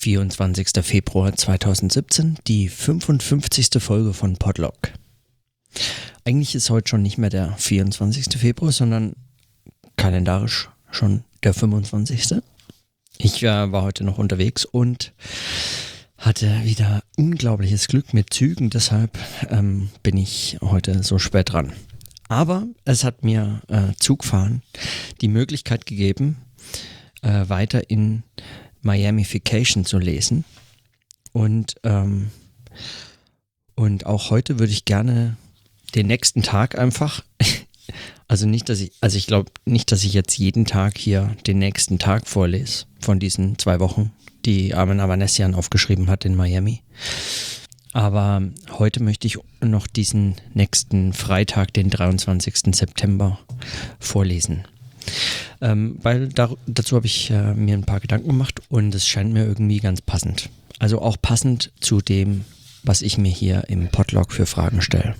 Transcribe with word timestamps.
24. 0.00 0.82
Februar 0.82 1.36
2017, 1.36 2.38
die 2.46 2.70
55. 2.70 3.68
Folge 3.80 4.14
von 4.14 4.38
Podlock. 4.38 4.94
Eigentlich 6.24 6.54
ist 6.54 6.70
heute 6.70 6.88
schon 6.88 7.02
nicht 7.02 7.18
mehr 7.18 7.28
der 7.28 7.52
24. 7.58 8.38
Februar, 8.38 8.72
sondern 8.72 9.12
kalendarisch 9.96 10.70
schon 10.90 11.24
der 11.42 11.52
25. 11.52 12.40
Ich 13.18 13.42
äh, 13.42 13.72
war 13.72 13.82
heute 13.82 14.04
noch 14.04 14.16
unterwegs 14.16 14.64
und 14.64 15.12
hatte 16.16 16.64
wieder 16.64 17.02
unglaubliches 17.18 17.86
Glück 17.86 18.14
mit 18.14 18.32
Zügen, 18.32 18.70
deshalb 18.70 19.18
ähm, 19.50 19.90
bin 20.02 20.16
ich 20.16 20.56
heute 20.62 21.02
so 21.02 21.18
spät 21.18 21.52
dran. 21.52 21.74
Aber 22.26 22.66
es 22.86 23.04
hat 23.04 23.22
mir 23.22 23.60
äh, 23.68 23.92
Zugfahren 23.98 24.62
die 25.20 25.28
Möglichkeit 25.28 25.84
gegeben, 25.84 26.38
äh, 27.20 27.50
weiter 27.50 27.90
in 27.90 28.22
Miamification 28.82 29.84
zu 29.84 29.98
lesen. 29.98 30.44
Und, 31.32 31.76
ähm, 31.84 32.30
und 33.74 34.06
auch 34.06 34.30
heute 34.30 34.58
würde 34.58 34.72
ich 34.72 34.84
gerne 34.84 35.36
den 35.94 36.06
nächsten 36.06 36.42
Tag 36.42 36.78
einfach, 36.78 37.24
also 38.28 38.46
nicht, 38.46 38.68
dass 38.68 38.80
ich, 38.80 38.92
also 39.00 39.16
ich 39.16 39.26
glaube 39.26 39.50
nicht, 39.64 39.92
dass 39.92 40.04
ich 40.04 40.12
jetzt 40.12 40.38
jeden 40.38 40.64
Tag 40.64 40.98
hier 40.98 41.36
den 41.46 41.58
nächsten 41.58 41.98
Tag 41.98 42.26
vorlese 42.26 42.86
von 43.00 43.18
diesen 43.18 43.58
zwei 43.58 43.80
Wochen, 43.80 44.12
die 44.44 44.74
Armin 44.74 45.00
Avanesian 45.00 45.54
aufgeschrieben 45.54 46.08
hat 46.08 46.24
in 46.24 46.34
Miami. 46.34 46.82
Aber 47.92 48.42
heute 48.70 49.02
möchte 49.02 49.26
ich 49.26 49.38
noch 49.60 49.88
diesen 49.88 50.36
nächsten 50.54 51.12
Freitag, 51.12 51.74
den 51.74 51.90
23. 51.90 52.74
September, 52.74 53.40
vorlesen. 53.98 54.64
Ähm, 55.60 55.98
weil 56.02 56.28
da, 56.28 56.50
dazu 56.66 56.96
habe 56.96 57.06
ich 57.06 57.30
äh, 57.30 57.54
mir 57.54 57.74
ein 57.74 57.84
paar 57.84 58.00
Gedanken 58.00 58.28
gemacht 58.28 58.62
und 58.68 58.94
es 58.94 59.06
scheint 59.06 59.32
mir 59.32 59.44
irgendwie 59.44 59.78
ganz 59.78 60.00
passend. 60.00 60.48
Also 60.78 61.02
auch 61.02 61.16
passend 61.20 61.72
zu 61.80 62.00
dem, 62.00 62.44
was 62.82 63.02
ich 63.02 63.18
mir 63.18 63.30
hier 63.30 63.64
im 63.68 63.88
Podlog 63.88 64.32
für 64.32 64.46
Fragen 64.46 64.80
stelle. 64.80 65.14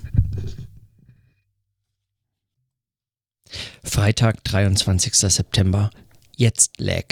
Freitag, 3.83 4.43
23. 4.43 5.13
September. 5.13 5.91
Jetzt 6.35 6.79
lag. 6.79 7.05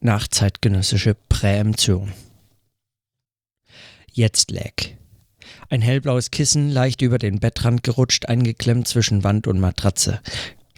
Nachzeitgenössische 0.00 1.16
Präemption. 1.28 2.12
Jetzt 4.12 4.50
lag. 4.50 4.72
Ein 5.68 5.82
hellblaues 5.82 6.30
Kissen, 6.30 6.70
leicht 6.70 7.02
über 7.02 7.18
den 7.18 7.40
Bettrand 7.40 7.82
gerutscht, 7.82 8.26
eingeklemmt 8.26 8.86
zwischen 8.86 9.24
Wand 9.24 9.46
und 9.46 9.58
Matratze. 9.58 10.20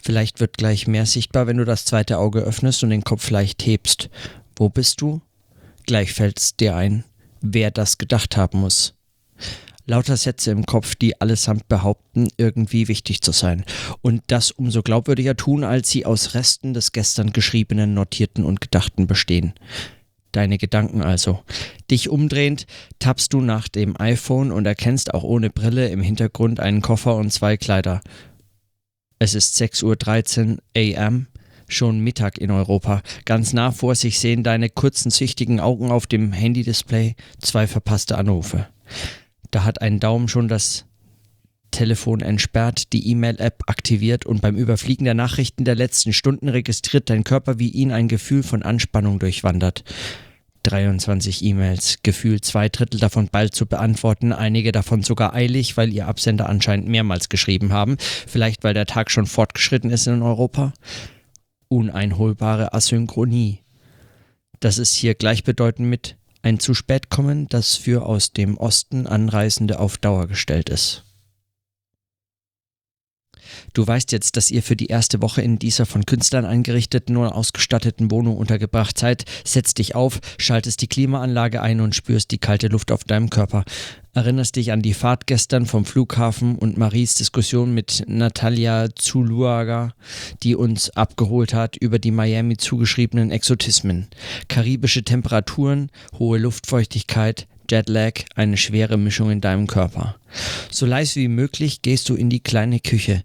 Vielleicht 0.05 0.39
wird 0.39 0.59
gleich 0.59 0.85
mehr 0.85 1.07
sichtbar, 1.07 1.47
wenn 1.47 1.57
du 1.57 1.65
das 1.65 1.83
zweite 1.83 2.19
Auge 2.19 2.41
öffnest 2.41 2.83
und 2.83 2.91
den 2.91 3.03
Kopf 3.03 3.31
leicht 3.31 3.65
hebst. 3.65 4.11
Wo 4.55 4.69
bist 4.69 5.01
du? 5.01 5.19
Gleich 5.87 6.13
fällt's 6.13 6.55
dir 6.55 6.75
ein, 6.75 7.03
wer 7.41 7.71
das 7.71 7.97
gedacht 7.97 8.37
haben 8.37 8.59
muss. 8.59 8.93
Lauter 9.87 10.15
Sätze 10.15 10.51
im 10.51 10.67
Kopf, 10.67 10.93
die 10.93 11.19
allesamt 11.19 11.67
behaupten, 11.69 12.27
irgendwie 12.37 12.87
wichtig 12.87 13.21
zu 13.21 13.31
sein. 13.31 13.65
Und 14.03 14.21
das 14.27 14.51
umso 14.51 14.83
glaubwürdiger 14.83 15.35
tun, 15.35 15.63
als 15.63 15.89
sie 15.89 16.05
aus 16.05 16.35
Resten 16.35 16.75
des 16.75 16.91
gestern 16.91 17.33
Geschriebenen, 17.33 17.95
Notierten 17.95 18.45
und 18.45 18.61
Gedachten 18.61 19.07
bestehen. 19.07 19.53
Deine 20.33 20.59
Gedanken 20.59 21.01
also. 21.01 21.39
Dich 21.89 22.09
umdrehend 22.09 22.67
tappst 22.99 23.33
du 23.33 23.41
nach 23.41 23.67
dem 23.69 23.99
iPhone 23.99 24.51
und 24.51 24.67
erkennst 24.67 25.15
auch 25.15 25.23
ohne 25.23 25.49
Brille 25.49 25.89
im 25.89 26.03
Hintergrund 26.03 26.59
einen 26.59 26.83
Koffer 26.83 27.15
und 27.15 27.33
zwei 27.33 27.57
Kleider. 27.57 28.01
Es 29.17 29.33
ist 29.33 29.59
6.13 29.61 30.57
Uhr 30.75 30.97
am, 31.01 31.27
schon 31.67 31.99
Mittag 31.99 32.37
in 32.37 32.51
Europa. 32.51 33.01
Ganz 33.23 33.53
nah 33.53 33.71
vor 33.71 33.95
sich 33.95 34.19
sehen 34.19 34.43
deine 34.43 34.69
kurzen, 34.69 35.09
süchtigen 35.09 35.59
Augen 35.59 35.89
auf 35.89 36.05
dem 36.05 36.33
Handy-Display 36.33 37.15
zwei 37.39 37.65
verpasste 37.67 38.17
Anrufe. 38.17 38.67
Da 39.51 39.63
hat 39.63 39.81
ein 39.81 39.99
Daumen 39.99 40.27
schon 40.27 40.47
das 40.49 40.85
Telefon 41.71 42.21
entsperrt, 42.21 42.93
die 42.93 43.09
E-Mail-App 43.09 43.63
aktiviert 43.67 44.25
und 44.25 44.41
beim 44.41 44.55
Überfliegen 44.55 45.05
der 45.05 45.13
Nachrichten 45.13 45.65
der 45.65 45.75
letzten 45.75 46.13
Stunden 46.13 46.49
registriert 46.49 47.09
dein 47.09 47.23
Körper, 47.23 47.57
wie 47.57 47.69
ihn 47.69 47.91
ein 47.91 48.07
Gefühl 48.07 48.43
von 48.43 48.63
Anspannung 48.63 49.19
durchwandert. 49.19 49.83
23 50.65 51.43
E-Mails, 51.43 51.99
gefühlt 52.03 52.43
zwei 52.43 52.69
Drittel 52.69 52.99
davon 52.99 53.29
bald 53.31 53.55
zu 53.55 53.65
beantworten, 53.65 54.33
einige 54.33 54.71
davon 54.71 55.03
sogar 55.03 55.33
eilig, 55.33 55.77
weil 55.77 55.93
ihr 55.93 56.07
Absender 56.07 56.49
anscheinend 56.49 56.87
mehrmals 56.87 57.29
geschrieben 57.29 57.71
haben, 57.71 57.97
vielleicht 57.99 58.63
weil 58.63 58.73
der 58.73 58.85
Tag 58.85 59.11
schon 59.11 59.27
fortgeschritten 59.27 59.91
ist 59.91 60.07
in 60.07 60.21
Europa. 60.21 60.73
Uneinholbare 61.67 62.73
Asynchronie. 62.73 63.59
Das 64.59 64.77
ist 64.77 64.95
hier 64.95 65.15
gleichbedeutend 65.15 65.87
mit 65.87 66.17
ein 66.41 66.59
zu 66.59 66.73
spät 66.73 67.09
kommen, 67.09 67.47
das 67.47 67.75
für 67.75 68.05
aus 68.05 68.31
dem 68.31 68.57
Osten 68.57 69.07
Anreisende 69.07 69.79
auf 69.79 69.97
Dauer 69.97 70.27
gestellt 70.27 70.69
ist. 70.69 71.04
Du 73.73 73.85
weißt 73.85 74.11
jetzt, 74.11 74.37
dass 74.37 74.51
ihr 74.51 74.63
für 74.63 74.75
die 74.75 74.87
erste 74.87 75.21
Woche 75.21 75.41
in 75.41 75.59
dieser 75.59 75.85
von 75.85 76.05
Künstlern 76.05 76.45
eingerichteten 76.45 77.17
und 77.17 77.27
ausgestatteten 77.27 78.11
Wohnung 78.11 78.37
untergebracht 78.37 78.97
seid. 78.97 79.25
Setzt 79.43 79.77
dich 79.77 79.95
auf, 79.95 80.19
schaltest 80.37 80.81
die 80.81 80.87
Klimaanlage 80.87 81.61
ein 81.61 81.81
und 81.81 81.95
spürst 81.95 82.31
die 82.31 82.37
kalte 82.37 82.67
Luft 82.67 82.91
auf 82.91 83.03
deinem 83.03 83.29
Körper. 83.29 83.65
Erinnerst 84.15 84.55
dich 84.55 84.71
an 84.71 84.81
die 84.81 84.93
Fahrt 84.93 85.27
gestern 85.27 85.65
vom 85.65 85.83
Flughafen 85.83 86.55
und 86.55 86.77
Maries 86.77 87.15
Diskussion 87.15 87.73
mit 87.73 88.05
Natalia 88.07 88.87
Zuluaga, 88.95 89.93
die 90.41 90.55
uns 90.55 90.89
abgeholt 90.91 91.53
hat 91.53 91.75
über 91.75 91.99
die 91.99 92.11
Miami 92.11 92.55
zugeschriebenen 92.55 93.29
Exotismen. 93.29 94.07
Karibische 94.47 95.03
Temperaturen, 95.03 95.91
hohe 96.17 96.37
Luftfeuchtigkeit, 96.37 97.45
Jetlag, 97.69 98.21
eine 98.35 98.57
schwere 98.57 98.97
Mischung 98.97 99.31
in 99.31 99.41
deinem 99.41 99.67
Körper. 99.67 100.15
So 100.71 100.85
leise 100.85 101.19
wie 101.19 101.27
möglich 101.27 101.81
gehst 101.81 102.09
du 102.09 102.15
in 102.15 102.29
die 102.29 102.41
kleine 102.41 102.79
Küche. 102.79 103.23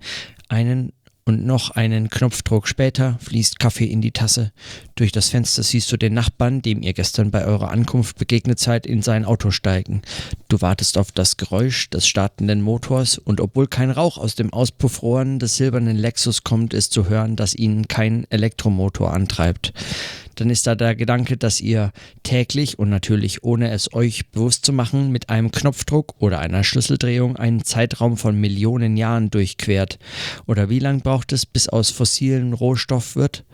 Einen 0.49 0.93
und 1.25 1.47
noch 1.47 1.71
einen 1.71 2.11
Knopfdruck 2.11 2.67
später 2.67 3.17
fließt 3.21 3.61
Kaffee 3.61 3.85
in 3.85 4.01
die 4.01 4.11
Tasse. 4.11 4.53
Durch 4.97 5.13
das 5.13 5.29
Fenster 5.29 5.63
siehst 5.63 5.93
du 5.93 5.97
den 5.97 6.13
Nachbarn, 6.13 6.61
dem 6.61 6.83
ihr 6.83 6.93
gestern 6.93 7.31
bei 7.31 7.45
eurer 7.45 7.71
Ankunft 7.71 8.19
begegnet 8.19 8.59
seid, 8.59 8.85
in 8.85 9.01
sein 9.01 9.25
Auto 9.25 9.53
steigen. 9.53 10.03
Du 10.51 10.61
wartest 10.61 10.99
auf 10.99 11.13
das 11.13 11.39
Geräusch 11.39 11.89
des 11.89 12.07
startenden 12.07 12.61
Motors 12.61 13.17
und 13.17 13.41
obwohl 13.41 13.69
kein 13.69 13.91
Rauch 13.91 14.19
aus 14.19 14.35
dem 14.35 14.53
Auspuffrohren 14.53 15.39
des 15.39 15.57
silbernen 15.57 15.97
Lexus 15.97 16.45
kommt, 16.45 16.75
ist 16.75 16.93
zu 16.93 17.09
hören, 17.09 17.37
dass 17.37 17.55
ihn 17.55 17.89
kein 17.89 18.27
Elektromotor 18.31 19.13
antreibt 19.15 19.73
dann 20.41 20.49
ist 20.49 20.67
da 20.67 20.75
der 20.75 20.97
Gedanke, 20.97 21.37
dass 21.37 21.61
ihr 21.61 21.93
täglich 22.23 22.79
und 22.79 22.89
natürlich 22.89 23.45
ohne 23.45 23.71
es 23.71 23.93
euch 23.93 24.31
bewusst 24.31 24.65
zu 24.65 24.73
machen, 24.73 25.13
mit 25.13 25.29
einem 25.29 25.51
Knopfdruck 25.51 26.15
oder 26.19 26.39
einer 26.39 26.65
Schlüsseldrehung 26.65 27.37
einen 27.37 27.63
Zeitraum 27.63 28.17
von 28.17 28.41
Millionen 28.41 28.97
Jahren 28.97 29.31
durchquert. 29.31 29.99
Oder 30.47 30.71
wie 30.71 30.79
lang 30.79 31.03
braucht 31.03 31.33
es, 31.33 31.45
bis 31.45 31.69
aus 31.69 31.91
fossilen 31.91 32.55
Rohstoff 32.55 33.17
wird? 33.17 33.45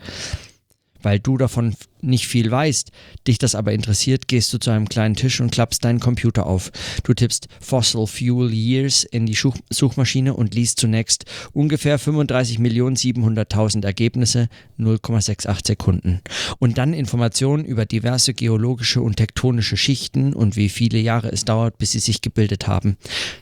Weil 1.02 1.18
du 1.18 1.36
davon 1.36 1.74
nicht 2.06 2.26
viel 2.26 2.50
weißt, 2.50 2.90
dich 3.26 3.38
das 3.38 3.54
aber 3.54 3.72
interessiert, 3.72 4.28
gehst 4.28 4.52
du 4.52 4.58
zu 4.58 4.70
einem 4.70 4.88
kleinen 4.88 5.16
Tisch 5.16 5.40
und 5.40 5.50
klappst 5.50 5.84
deinen 5.84 6.00
Computer 6.00 6.46
auf. 6.46 6.70
Du 7.02 7.14
tippst 7.14 7.48
Fossil 7.60 8.06
Fuel 8.06 8.52
Years 8.52 9.04
in 9.04 9.26
die 9.26 9.36
Suchmaschine 9.70 10.34
und 10.34 10.54
liest 10.54 10.80
zunächst 10.80 11.24
ungefähr 11.52 11.98
35.700.000 11.98 13.84
Ergebnisse, 13.84 14.48
0,68 14.78 15.66
Sekunden. 15.66 16.20
Und 16.58 16.78
dann 16.78 16.92
Informationen 16.92 17.64
über 17.64 17.84
diverse 17.84 18.34
geologische 18.34 19.02
und 19.02 19.16
tektonische 19.16 19.76
Schichten 19.76 20.32
und 20.32 20.56
wie 20.56 20.68
viele 20.68 20.98
Jahre 20.98 21.30
es 21.30 21.44
dauert, 21.44 21.78
bis 21.78 21.92
sie 21.92 21.98
sich 21.98 22.20
gebildet 22.20 22.66
haben. 22.66 22.96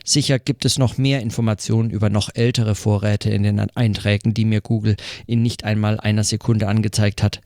Sicher 0.05 0.39
gibt 0.39 0.65
es 0.65 0.79
noch 0.79 0.99
mehr 0.99 1.21
Informationen 1.21 1.91
über 1.91 2.11
noch 2.11 2.31
ältere 2.35 2.75
Vorräte 2.75 3.31
in 3.31 3.43
den 3.43 3.61
Einträgen, 3.61 4.35
die 4.35 4.45
mir 4.45 4.61
Google 4.61 4.97
in 5.27 5.43
nicht 5.43 5.65
einmal 5.65 6.01
einer 6.01 6.25
Sekunde 6.25 6.69
angezeigt 6.69 7.23
hat 7.23 7.41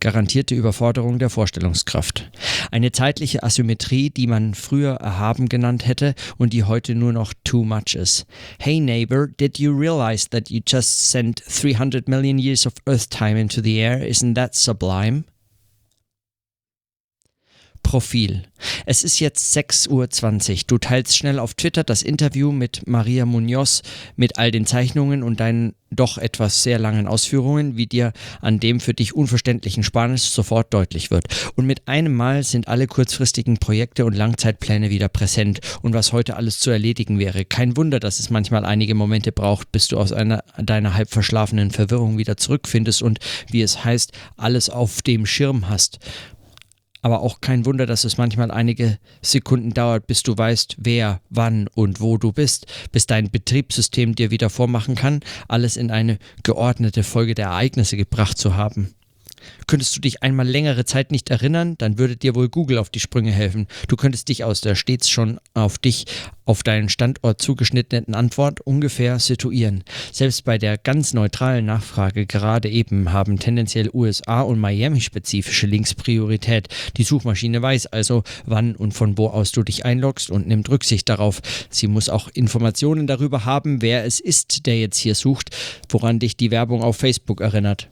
garantierte 0.00 0.54
Überforderung 0.54 1.18
der 1.18 1.30
Vorstellungskraft. 1.30 2.30
Eine 2.70 2.92
zeitliche 2.92 3.42
Asymmetrie, 3.42 4.10
die 4.10 4.26
man 4.26 4.54
früher 4.54 4.94
erhaben 4.94 5.48
genannt 5.48 5.86
hätte 5.86 6.14
und 6.38 6.52
die 6.52 6.64
heute 6.64 6.94
nur 6.94 7.12
noch 7.12 7.32
too 7.44 7.64
much 7.64 7.94
ist. 7.94 8.26
Hey 8.58 8.80
neighbor, 8.80 9.28
did 9.28 9.58
you 9.58 9.72
realize 9.72 10.28
that 10.30 10.50
you 10.50 10.60
just 10.66 11.10
sent 11.10 11.42
300 11.46 12.08
million 12.08 12.38
years 12.38 12.66
of 12.66 12.74
Earth 12.86 13.10
time 13.10 13.38
into 13.38 13.62
the 13.62 13.78
air? 13.78 14.06
Isn't 14.06 14.34
that 14.34 14.54
sublime? 14.54 15.24
Profil. 17.82 18.44
Es 18.86 19.04
ist 19.04 19.20
jetzt 19.20 19.56
6.20 19.56 19.90
Uhr. 19.90 20.58
Du 20.66 20.78
teilst 20.78 21.16
schnell 21.16 21.38
auf 21.38 21.54
Twitter 21.54 21.84
das 21.84 22.02
Interview 22.02 22.52
mit 22.52 22.86
Maria 22.86 23.26
Munoz 23.26 23.82
mit 24.16 24.38
all 24.38 24.50
den 24.50 24.66
Zeichnungen 24.66 25.22
und 25.22 25.40
deinen 25.40 25.74
doch 25.90 26.18
etwas 26.18 26.62
sehr 26.62 26.78
langen 26.78 27.06
Ausführungen, 27.06 27.76
wie 27.76 27.86
dir 27.86 28.12
an 28.40 28.60
dem 28.60 28.80
für 28.80 28.94
dich 28.94 29.14
unverständlichen 29.14 29.82
Spanisch 29.82 30.22
sofort 30.22 30.72
deutlich 30.72 31.10
wird. 31.10 31.26
Und 31.56 31.66
mit 31.66 31.88
einem 31.88 32.14
Mal 32.14 32.44
sind 32.44 32.68
alle 32.68 32.86
kurzfristigen 32.86 33.58
Projekte 33.58 34.04
und 34.04 34.14
Langzeitpläne 34.14 34.90
wieder 34.90 35.08
präsent 35.08 35.60
und 35.82 35.92
was 35.92 36.12
heute 36.12 36.36
alles 36.36 36.60
zu 36.60 36.70
erledigen 36.70 37.18
wäre. 37.18 37.44
Kein 37.44 37.76
Wunder, 37.76 37.98
dass 37.98 38.20
es 38.20 38.30
manchmal 38.30 38.64
einige 38.64 38.94
Momente 38.94 39.32
braucht, 39.32 39.72
bis 39.72 39.88
du 39.88 39.98
aus 39.98 40.12
einer 40.12 40.44
deiner 40.58 40.94
halb 40.94 41.10
verschlafenen 41.10 41.70
Verwirrung 41.70 42.18
wieder 42.18 42.36
zurückfindest 42.36 43.02
und, 43.02 43.18
wie 43.50 43.62
es 43.62 43.84
heißt, 43.84 44.12
alles 44.36 44.70
auf 44.70 45.02
dem 45.02 45.26
Schirm 45.26 45.68
hast. 45.68 45.98
Aber 47.02 47.22
auch 47.22 47.40
kein 47.40 47.64
Wunder, 47.64 47.86
dass 47.86 48.04
es 48.04 48.18
manchmal 48.18 48.50
einige 48.50 48.98
Sekunden 49.22 49.72
dauert, 49.72 50.06
bis 50.06 50.22
du 50.22 50.36
weißt, 50.36 50.76
wer, 50.78 51.20
wann 51.30 51.68
und 51.74 52.00
wo 52.00 52.18
du 52.18 52.32
bist, 52.32 52.66
bis 52.92 53.06
dein 53.06 53.30
Betriebssystem 53.30 54.14
dir 54.14 54.30
wieder 54.30 54.50
vormachen 54.50 54.94
kann, 54.94 55.20
alles 55.48 55.76
in 55.76 55.90
eine 55.90 56.18
geordnete 56.42 57.02
Folge 57.02 57.34
der 57.34 57.46
Ereignisse 57.46 57.96
gebracht 57.96 58.36
zu 58.36 58.56
haben. 58.56 58.94
Könntest 59.66 59.96
du 59.96 60.00
dich 60.00 60.22
einmal 60.22 60.46
längere 60.46 60.84
Zeit 60.84 61.10
nicht 61.10 61.30
erinnern, 61.30 61.76
dann 61.78 61.98
würde 61.98 62.16
dir 62.16 62.34
wohl 62.34 62.48
Google 62.48 62.78
auf 62.78 62.90
die 62.90 63.00
Sprünge 63.00 63.32
helfen. 63.32 63.66
Du 63.88 63.96
könntest 63.96 64.28
dich 64.28 64.44
aus 64.44 64.60
der 64.60 64.74
stets 64.74 65.08
schon 65.08 65.38
auf 65.54 65.78
dich, 65.78 66.06
auf 66.44 66.62
deinen 66.62 66.88
Standort 66.88 67.40
zugeschnittenen 67.40 68.14
Antwort 68.14 68.60
ungefähr 68.60 69.18
situieren. 69.18 69.84
Selbst 70.12 70.44
bei 70.44 70.58
der 70.58 70.78
ganz 70.78 71.14
neutralen 71.14 71.66
Nachfrage 71.66 72.26
gerade 72.26 72.68
eben 72.68 73.12
haben 73.12 73.38
tendenziell 73.38 73.90
USA 73.92 74.42
und 74.42 74.58
Miami-spezifische 74.58 75.66
Links 75.66 75.94
Priorität. 75.94 76.68
Die 76.96 77.04
Suchmaschine 77.04 77.62
weiß 77.62 77.86
also, 77.86 78.24
wann 78.46 78.74
und 78.74 78.92
von 78.92 79.16
wo 79.16 79.28
aus 79.28 79.52
du 79.52 79.62
dich 79.62 79.84
einloggst 79.84 80.30
und 80.30 80.48
nimmt 80.48 80.68
Rücksicht 80.68 81.08
darauf. 81.08 81.40
Sie 81.70 81.86
muss 81.86 82.08
auch 82.08 82.28
Informationen 82.34 83.06
darüber 83.06 83.44
haben, 83.44 83.82
wer 83.82 84.04
es 84.04 84.20
ist, 84.20 84.66
der 84.66 84.78
jetzt 84.78 84.98
hier 84.98 85.14
sucht, 85.14 85.50
woran 85.88 86.18
dich 86.18 86.36
die 86.36 86.50
Werbung 86.50 86.82
auf 86.82 86.96
Facebook 86.96 87.40
erinnert. 87.40 87.88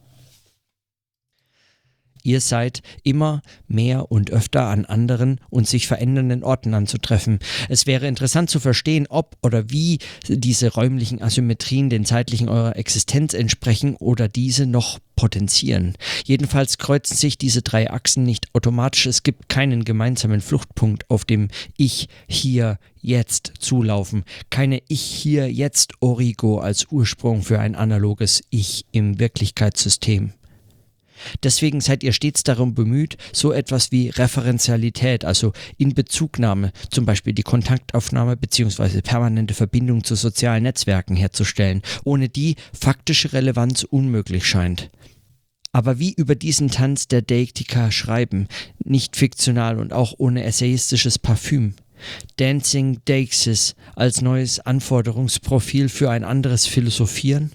Ihr 2.28 2.42
seid 2.42 2.82
immer 3.04 3.40
mehr 3.68 4.12
und 4.12 4.30
öfter 4.32 4.66
an 4.66 4.84
anderen 4.84 5.40
und 5.48 5.66
sich 5.66 5.86
verändernden 5.86 6.44
Orten 6.44 6.74
anzutreffen. 6.74 7.38
Es 7.70 7.86
wäre 7.86 8.06
interessant 8.06 8.50
zu 8.50 8.60
verstehen, 8.60 9.06
ob 9.08 9.38
oder 9.42 9.70
wie 9.70 9.98
diese 10.28 10.74
räumlichen 10.74 11.22
Asymmetrien 11.22 11.88
den 11.88 12.04
zeitlichen 12.04 12.50
eurer 12.50 12.76
Existenz 12.76 13.32
entsprechen 13.32 13.96
oder 13.96 14.28
diese 14.28 14.66
noch 14.66 14.98
potenzieren. 15.16 15.94
Jedenfalls 16.26 16.76
kreuzen 16.76 17.16
sich 17.16 17.38
diese 17.38 17.62
drei 17.62 17.90
Achsen 17.90 18.24
nicht 18.24 18.54
automatisch. 18.54 19.06
Es 19.06 19.22
gibt 19.22 19.48
keinen 19.48 19.86
gemeinsamen 19.86 20.42
Fluchtpunkt, 20.42 21.08
auf 21.08 21.24
dem 21.24 21.48
Ich 21.78 22.08
hier 22.26 22.78
jetzt 23.00 23.54
zulaufen. 23.58 24.24
Keine 24.50 24.82
Ich 24.88 25.00
hier 25.00 25.50
jetzt 25.50 25.94
Origo 26.00 26.58
als 26.58 26.88
Ursprung 26.90 27.40
für 27.40 27.58
ein 27.58 27.74
analoges 27.74 28.44
Ich 28.50 28.84
im 28.92 29.18
Wirklichkeitssystem. 29.18 30.34
Deswegen 31.42 31.80
seid 31.80 32.02
ihr 32.02 32.12
stets 32.12 32.42
darum 32.42 32.74
bemüht, 32.74 33.16
so 33.32 33.52
etwas 33.52 33.92
wie 33.92 34.10
Referenzialität, 34.10 35.24
also 35.24 35.52
Inbezugnahme, 35.76 36.72
zum 36.90 37.04
Beispiel 37.06 37.32
die 37.32 37.42
Kontaktaufnahme 37.42 38.36
bzw. 38.36 39.00
permanente 39.02 39.54
Verbindung 39.54 40.04
zu 40.04 40.14
sozialen 40.14 40.62
Netzwerken 40.62 41.16
herzustellen, 41.16 41.82
ohne 42.04 42.28
die 42.28 42.56
faktische 42.72 43.32
Relevanz 43.32 43.84
unmöglich 43.84 44.46
scheint. 44.46 44.90
Aber 45.72 45.98
wie 45.98 46.12
über 46.12 46.34
diesen 46.34 46.70
Tanz 46.70 47.08
der 47.08 47.22
Deiktika 47.22 47.90
schreiben, 47.90 48.48
nicht 48.82 49.16
fiktional 49.16 49.78
und 49.78 49.92
auch 49.92 50.14
ohne 50.18 50.44
essayistisches 50.44 51.18
Parfüm. 51.18 51.74
Dancing 52.36 53.00
Deixis 53.04 53.74
als 53.94 54.22
neues 54.22 54.60
Anforderungsprofil 54.60 55.88
für 55.88 56.10
ein 56.10 56.24
anderes 56.24 56.66
Philosophieren? 56.66 57.52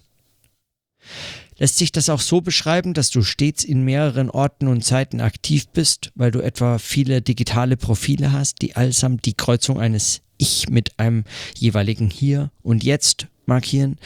Lässt 1.63 1.77
sich 1.77 1.93
das 1.93 2.09
auch 2.09 2.19
so 2.19 2.41
beschreiben, 2.41 2.93
dass 2.93 3.09
du 3.09 3.21
stets 3.21 3.63
in 3.63 3.83
mehreren 3.85 4.29
Orten 4.29 4.67
und 4.67 4.83
Zeiten 4.83 5.21
aktiv 5.21 5.69
bist, 5.69 6.11
weil 6.13 6.29
du 6.29 6.41
etwa 6.41 6.77
viele 6.77 7.21
digitale 7.21 7.77
Profile 7.77 8.33
hast, 8.33 8.61
die 8.61 8.75
allsamt 8.75 9.23
die 9.23 9.33
Kreuzung 9.33 9.79
eines 9.79 10.23
Ich 10.37 10.67
mit 10.67 10.99
einem 10.99 11.23
jeweiligen 11.55 12.09
Hier 12.09 12.51
und 12.63 12.83
Jetzt 12.83 13.27
markieren? 13.45 13.97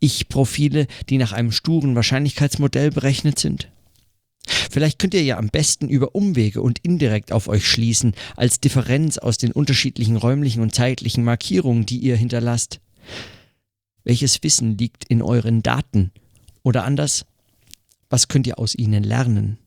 Ich-Profile, 0.00 0.88
die 1.08 1.18
nach 1.18 1.30
einem 1.30 1.52
sturen 1.52 1.94
Wahrscheinlichkeitsmodell 1.94 2.90
berechnet 2.90 3.38
sind? 3.38 3.70
Vielleicht 4.44 4.98
könnt 4.98 5.14
ihr 5.14 5.22
ja 5.22 5.38
am 5.38 5.50
besten 5.50 5.88
über 5.88 6.16
Umwege 6.16 6.62
und 6.62 6.80
indirekt 6.80 7.30
auf 7.30 7.46
euch 7.46 7.64
schließen, 7.64 8.14
als 8.34 8.58
Differenz 8.58 9.18
aus 9.18 9.38
den 9.38 9.52
unterschiedlichen 9.52 10.16
räumlichen 10.16 10.62
und 10.62 10.74
zeitlichen 10.74 11.22
Markierungen, 11.22 11.86
die 11.86 11.98
ihr 11.98 12.16
hinterlasst. 12.16 12.80
Welches 14.02 14.42
Wissen 14.42 14.76
liegt 14.76 15.04
in 15.04 15.22
euren 15.22 15.62
Daten 15.62 16.10
oder 16.64 16.82
anders, 16.82 17.24
was 18.10 18.26
könnt 18.26 18.48
ihr 18.48 18.58
aus 18.58 18.74
ihnen 18.74 19.04
lernen? 19.04 19.58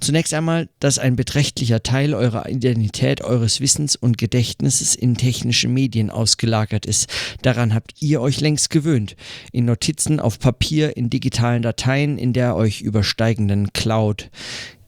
Zunächst 0.00 0.32
einmal, 0.32 0.68
dass 0.80 0.98
ein 0.98 1.16
beträchtlicher 1.16 1.82
Teil 1.82 2.14
eurer 2.14 2.48
Identität, 2.48 3.22
eures 3.22 3.60
Wissens 3.60 3.96
und 3.96 4.16
Gedächtnisses 4.16 4.94
in 4.94 5.16
technische 5.16 5.68
Medien 5.68 6.10
ausgelagert 6.10 6.86
ist. 6.86 7.08
Daran 7.42 7.74
habt 7.74 8.00
ihr 8.00 8.20
euch 8.20 8.40
längst 8.40 8.70
gewöhnt. 8.70 9.16
In 9.52 9.66
Notizen 9.66 10.20
auf 10.20 10.38
Papier, 10.38 10.96
in 10.96 11.10
digitalen 11.10 11.62
Dateien, 11.62 12.18
in 12.18 12.32
der 12.32 12.56
euch 12.56 12.80
übersteigenden 12.80 13.72
Cloud. 13.72 14.30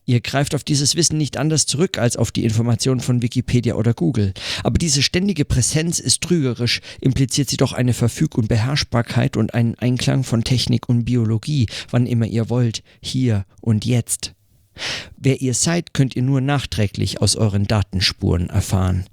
Ihr 0.08 0.22
greift 0.22 0.54
auf 0.54 0.64
dieses 0.64 0.96
Wissen 0.96 1.18
nicht 1.18 1.36
anders 1.36 1.66
zurück 1.66 1.98
als 1.98 2.16
auf 2.16 2.32
die 2.32 2.44
Informationen 2.44 3.00
von 3.00 3.20
Wikipedia 3.20 3.74
oder 3.74 3.92
Google. 3.92 4.32
Aber 4.64 4.78
diese 4.78 5.02
ständige 5.02 5.44
Präsenz 5.44 5.98
ist 5.98 6.22
trügerisch, 6.22 6.80
impliziert 7.02 7.50
sie 7.50 7.58
doch 7.58 7.74
eine 7.74 7.92
Verfüg- 7.92 8.38
und 8.38 8.48
Beherrschbarkeit 8.48 9.36
und 9.36 9.52
einen 9.52 9.74
Einklang 9.74 10.24
von 10.24 10.44
Technik 10.44 10.88
und 10.88 11.04
Biologie, 11.04 11.66
wann 11.90 12.06
immer 12.06 12.24
ihr 12.24 12.48
wollt, 12.48 12.82
hier 13.02 13.44
und 13.60 13.84
jetzt. 13.84 14.32
Wer 15.18 15.42
ihr 15.42 15.52
seid, 15.52 15.92
könnt 15.92 16.16
ihr 16.16 16.22
nur 16.22 16.40
nachträglich 16.40 17.20
aus 17.20 17.36
euren 17.36 17.66
Datenspuren 17.66 18.48
erfahren. 18.48 19.04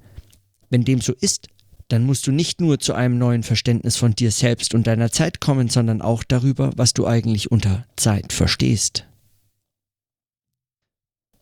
Wenn 0.70 0.86
dem 0.86 1.02
so 1.02 1.12
ist, 1.12 1.50
dann 1.90 2.06
musst 2.06 2.26
du 2.26 2.32
nicht 2.32 2.62
nur 2.62 2.80
zu 2.80 2.94
einem 2.94 3.18
neuen 3.18 3.44
Verständnis 3.44 3.98
von 3.98 4.16
dir 4.16 4.32
selbst 4.32 4.74
und 4.74 4.88
deiner 4.88 5.12
Zeit 5.12 5.42
kommen, 5.42 5.68
sondern 5.68 6.02
auch 6.02 6.24
darüber, 6.24 6.72
was 6.78 6.94
du 6.94 7.06
eigentlich 7.06 7.52
unter 7.52 7.86
Zeit 7.98 8.32
verstehst 8.32 9.06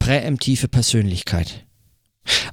präemptive 0.03 0.67
Persönlichkeit. 0.67 1.65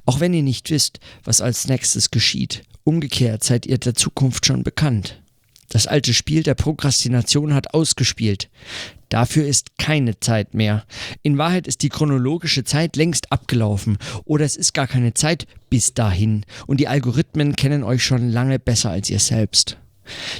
Auch 0.05 0.21
wenn 0.21 0.33
ihr 0.33 0.41
nicht 0.41 0.69
wisst, 0.69 1.01
was 1.25 1.41
als 1.41 1.67
nächstes 1.67 2.09
geschieht, 2.09 2.63
umgekehrt 2.85 3.43
seid 3.43 3.65
ihr 3.65 3.77
der 3.77 3.93
Zukunft 3.93 4.45
schon 4.45 4.63
bekannt. 4.63 5.21
Das 5.67 5.85
alte 5.85 6.13
Spiel 6.13 6.43
der 6.43 6.55
Prokrastination 6.55 7.53
hat 7.53 7.73
ausgespielt. 7.73 8.49
Dafür 9.09 9.45
ist 9.45 9.77
keine 9.77 10.17
Zeit 10.21 10.53
mehr. 10.53 10.85
In 11.23 11.37
Wahrheit 11.37 11.67
ist 11.67 11.81
die 11.81 11.89
chronologische 11.89 12.63
Zeit 12.63 12.95
längst 12.95 13.33
abgelaufen 13.33 13.97
oder 14.23 14.45
es 14.45 14.55
ist 14.55 14.73
gar 14.73 14.87
keine 14.87 15.13
Zeit 15.13 15.45
bis 15.69 15.93
dahin 15.93 16.45
und 16.67 16.79
die 16.79 16.87
Algorithmen 16.87 17.57
kennen 17.57 17.83
euch 17.83 18.01
schon 18.01 18.29
lange 18.29 18.59
besser 18.59 18.91
als 18.91 19.09
ihr 19.09 19.19
selbst. 19.19 19.77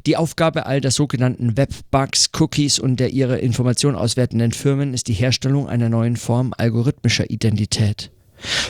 Die 0.05 0.17
Aufgabe 0.17 0.65
all 0.65 0.81
der 0.81 0.91
sogenannten 0.91 1.57
Webbugs, 1.57 2.29
Cookies 2.39 2.79
und 2.79 2.99
der 2.99 3.11
ihre 3.11 3.37
Informationen 3.39 3.95
auswertenden 3.95 4.51
Firmen 4.51 4.93
ist 4.93 5.07
die 5.07 5.13
Herstellung 5.13 5.67
einer 5.67 5.89
neuen 5.89 6.17
Form 6.17 6.53
algorithmischer 6.57 7.29
Identität. 7.29 8.11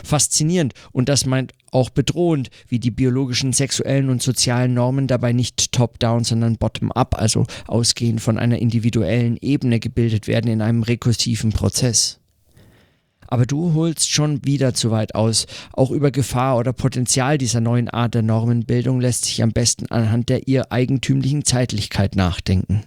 Faszinierend 0.03 0.73
und 0.91 1.07
das 1.07 1.25
meint 1.25 1.53
auch 1.71 1.89
bedrohend, 1.89 2.49
wie 2.67 2.79
die 2.79 2.91
biologischen, 2.91 3.53
sexuellen 3.53 4.09
und 4.09 4.21
sozialen 4.21 4.73
Normen 4.73 5.07
dabei 5.07 5.31
nicht 5.31 5.71
top-down, 5.71 6.23
sondern 6.23 6.57
bottom-up, 6.57 7.15
also 7.17 7.45
ausgehend 7.67 8.21
von 8.21 8.37
einer 8.37 8.59
individuellen 8.59 9.37
Ebene 9.39 9.79
gebildet 9.79 10.27
werden 10.27 10.51
in 10.51 10.61
einem 10.61 10.83
rekursiven 10.83 11.51
Prozess 11.51 12.20
aber 13.31 13.45
du 13.45 13.73
holst 13.73 14.11
schon 14.11 14.45
wieder 14.45 14.73
zu 14.73 14.91
weit 14.91 15.15
aus. 15.15 15.47
Auch 15.73 15.89
über 15.89 16.11
Gefahr 16.11 16.57
oder 16.57 16.73
Potenzial 16.73 17.37
dieser 17.37 17.61
neuen 17.61 17.89
Art 17.89 18.13
der 18.13 18.21
Normenbildung 18.21 18.99
lässt 18.99 19.25
sich 19.25 19.41
am 19.41 19.53
besten 19.53 19.87
anhand 19.87 20.29
der 20.29 20.47
ihr 20.47 20.71
eigentümlichen 20.71 21.45
Zeitlichkeit 21.45 22.15
nachdenken. 22.15 22.83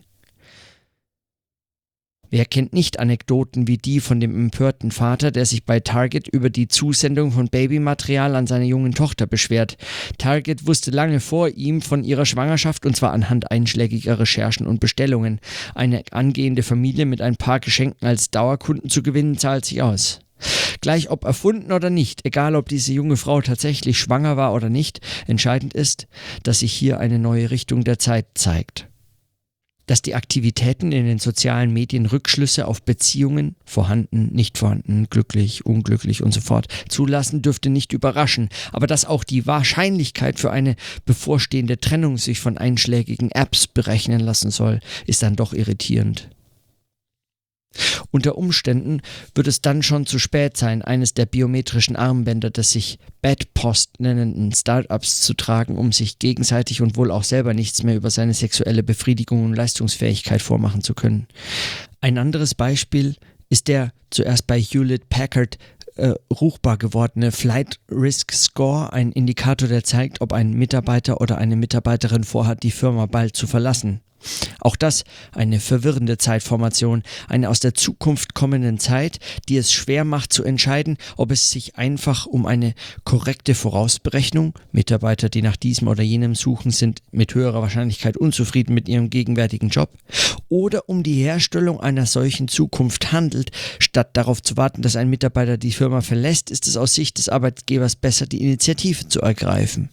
Wer 2.34 2.46
kennt 2.46 2.72
nicht 2.72 2.98
Anekdoten 2.98 3.68
wie 3.68 3.78
die 3.78 4.00
von 4.00 4.18
dem 4.18 4.34
empörten 4.34 4.90
Vater, 4.90 5.30
der 5.30 5.46
sich 5.46 5.64
bei 5.64 5.78
Target 5.78 6.26
über 6.26 6.50
die 6.50 6.66
Zusendung 6.66 7.30
von 7.30 7.46
Babymaterial 7.46 8.34
an 8.34 8.48
seine 8.48 8.64
jungen 8.64 8.92
Tochter 8.92 9.28
beschwert? 9.28 9.76
Target 10.18 10.66
wusste 10.66 10.90
lange 10.90 11.20
vor 11.20 11.48
ihm 11.48 11.80
von 11.80 12.02
ihrer 12.02 12.26
Schwangerschaft 12.26 12.86
und 12.86 12.96
zwar 12.96 13.12
anhand 13.12 13.52
einschlägiger 13.52 14.18
Recherchen 14.18 14.66
und 14.66 14.80
Bestellungen. 14.80 15.38
Eine 15.76 16.02
angehende 16.10 16.64
Familie 16.64 17.06
mit 17.06 17.20
ein 17.20 17.36
paar 17.36 17.60
Geschenken 17.60 18.04
als 18.04 18.32
Dauerkunden 18.32 18.90
zu 18.90 19.04
gewinnen, 19.04 19.38
zahlt 19.38 19.64
sich 19.64 19.80
aus. 19.80 20.23
Gleich 20.80 21.10
ob 21.10 21.24
erfunden 21.24 21.72
oder 21.72 21.90
nicht, 21.90 22.24
egal 22.24 22.56
ob 22.56 22.68
diese 22.68 22.92
junge 22.92 23.16
Frau 23.16 23.40
tatsächlich 23.40 23.98
schwanger 23.98 24.36
war 24.36 24.52
oder 24.54 24.68
nicht, 24.68 25.00
entscheidend 25.26 25.74
ist, 25.74 26.06
dass 26.42 26.60
sich 26.60 26.72
hier 26.72 27.00
eine 27.00 27.18
neue 27.18 27.50
Richtung 27.50 27.84
der 27.84 27.98
Zeit 27.98 28.26
zeigt. 28.34 28.88
Dass 29.86 30.00
die 30.00 30.14
Aktivitäten 30.14 30.92
in 30.92 31.04
den 31.04 31.18
sozialen 31.18 31.70
Medien 31.70 32.06
Rückschlüsse 32.06 32.66
auf 32.66 32.82
Beziehungen, 32.82 33.54
vorhanden, 33.66 34.30
nicht 34.32 34.56
vorhanden, 34.56 35.08
glücklich, 35.10 35.66
unglücklich 35.66 36.22
und 36.22 36.32
so 36.32 36.40
fort, 36.40 36.68
zulassen, 36.88 37.42
dürfte 37.42 37.68
nicht 37.68 37.92
überraschen. 37.92 38.48
Aber 38.72 38.86
dass 38.86 39.04
auch 39.04 39.24
die 39.24 39.46
Wahrscheinlichkeit 39.46 40.40
für 40.40 40.50
eine 40.50 40.76
bevorstehende 41.04 41.78
Trennung 41.80 42.16
sich 42.16 42.40
von 42.40 42.56
einschlägigen 42.56 43.30
Apps 43.30 43.66
berechnen 43.66 44.20
lassen 44.20 44.50
soll, 44.50 44.80
ist 45.06 45.22
dann 45.22 45.36
doch 45.36 45.52
irritierend. 45.52 46.30
Unter 48.10 48.36
Umständen 48.36 49.00
wird 49.34 49.46
es 49.46 49.60
dann 49.60 49.82
schon 49.82 50.06
zu 50.06 50.18
spät 50.18 50.56
sein, 50.56 50.82
eines 50.82 51.14
der 51.14 51.26
biometrischen 51.26 51.96
Armbänder 51.96 52.50
des 52.50 52.72
sich 52.72 52.98
Bedpost 53.22 54.00
nennenden 54.00 54.52
Startups 54.52 55.22
zu 55.22 55.34
tragen, 55.34 55.78
um 55.78 55.92
sich 55.92 56.18
gegenseitig 56.18 56.82
und 56.82 56.96
wohl 56.96 57.10
auch 57.10 57.24
selber 57.24 57.54
nichts 57.54 57.82
mehr 57.82 57.96
über 57.96 58.10
seine 58.10 58.34
sexuelle 58.34 58.82
Befriedigung 58.82 59.44
und 59.44 59.54
Leistungsfähigkeit 59.54 60.42
vormachen 60.42 60.82
zu 60.82 60.94
können. 60.94 61.26
Ein 62.00 62.18
anderes 62.18 62.54
Beispiel 62.54 63.16
ist 63.48 63.68
der 63.68 63.92
zuerst 64.10 64.46
bei 64.46 64.60
Hewlett 64.60 65.08
Packard 65.08 65.58
äh, 65.96 66.14
ruchbar 66.40 66.76
gewordene 66.76 67.32
Flight 67.32 67.78
Risk 67.90 68.32
Score, 68.32 68.92
ein 68.92 69.12
Indikator, 69.12 69.68
der 69.68 69.84
zeigt, 69.84 70.20
ob 70.20 70.32
ein 70.32 70.52
Mitarbeiter 70.52 71.20
oder 71.20 71.38
eine 71.38 71.56
Mitarbeiterin 71.56 72.24
vorhat, 72.24 72.62
die 72.62 72.70
Firma 72.70 73.06
bald 73.06 73.36
zu 73.36 73.46
verlassen. 73.46 74.00
Auch 74.60 74.76
das 74.76 75.04
eine 75.32 75.60
verwirrende 75.60 76.18
Zeitformation, 76.18 77.02
eine 77.28 77.48
aus 77.48 77.60
der 77.60 77.74
Zukunft 77.74 78.34
kommenden 78.34 78.78
Zeit, 78.78 79.18
die 79.48 79.56
es 79.56 79.72
schwer 79.72 80.04
macht 80.04 80.32
zu 80.32 80.44
entscheiden, 80.44 80.96
ob 81.16 81.30
es 81.30 81.50
sich 81.50 81.76
einfach 81.76 82.26
um 82.26 82.46
eine 82.46 82.74
korrekte 83.04 83.54
Vorausberechnung, 83.54 84.54
Mitarbeiter, 84.72 85.28
die 85.28 85.42
nach 85.42 85.56
diesem 85.56 85.88
oder 85.88 86.02
jenem 86.02 86.34
suchen, 86.34 86.70
sind 86.70 87.02
mit 87.10 87.34
höherer 87.34 87.62
Wahrscheinlichkeit 87.62 88.16
unzufrieden 88.16 88.74
mit 88.74 88.88
ihrem 88.88 89.10
gegenwärtigen 89.10 89.68
Job, 89.68 89.90
oder 90.48 90.88
um 90.88 91.02
die 91.02 91.22
Herstellung 91.22 91.80
einer 91.80 92.06
solchen 92.06 92.48
Zukunft 92.48 93.12
handelt. 93.12 93.50
Statt 93.78 94.16
darauf 94.16 94.42
zu 94.42 94.56
warten, 94.56 94.82
dass 94.82 94.96
ein 94.96 95.10
Mitarbeiter 95.10 95.56
die 95.56 95.72
Firma 95.72 96.00
verlässt, 96.00 96.50
ist 96.50 96.66
es 96.66 96.76
aus 96.76 96.94
Sicht 96.94 97.18
des 97.18 97.28
Arbeitgebers 97.28 97.96
besser, 97.96 98.26
die 98.26 98.42
Initiative 98.42 99.08
zu 99.08 99.20
ergreifen. 99.20 99.90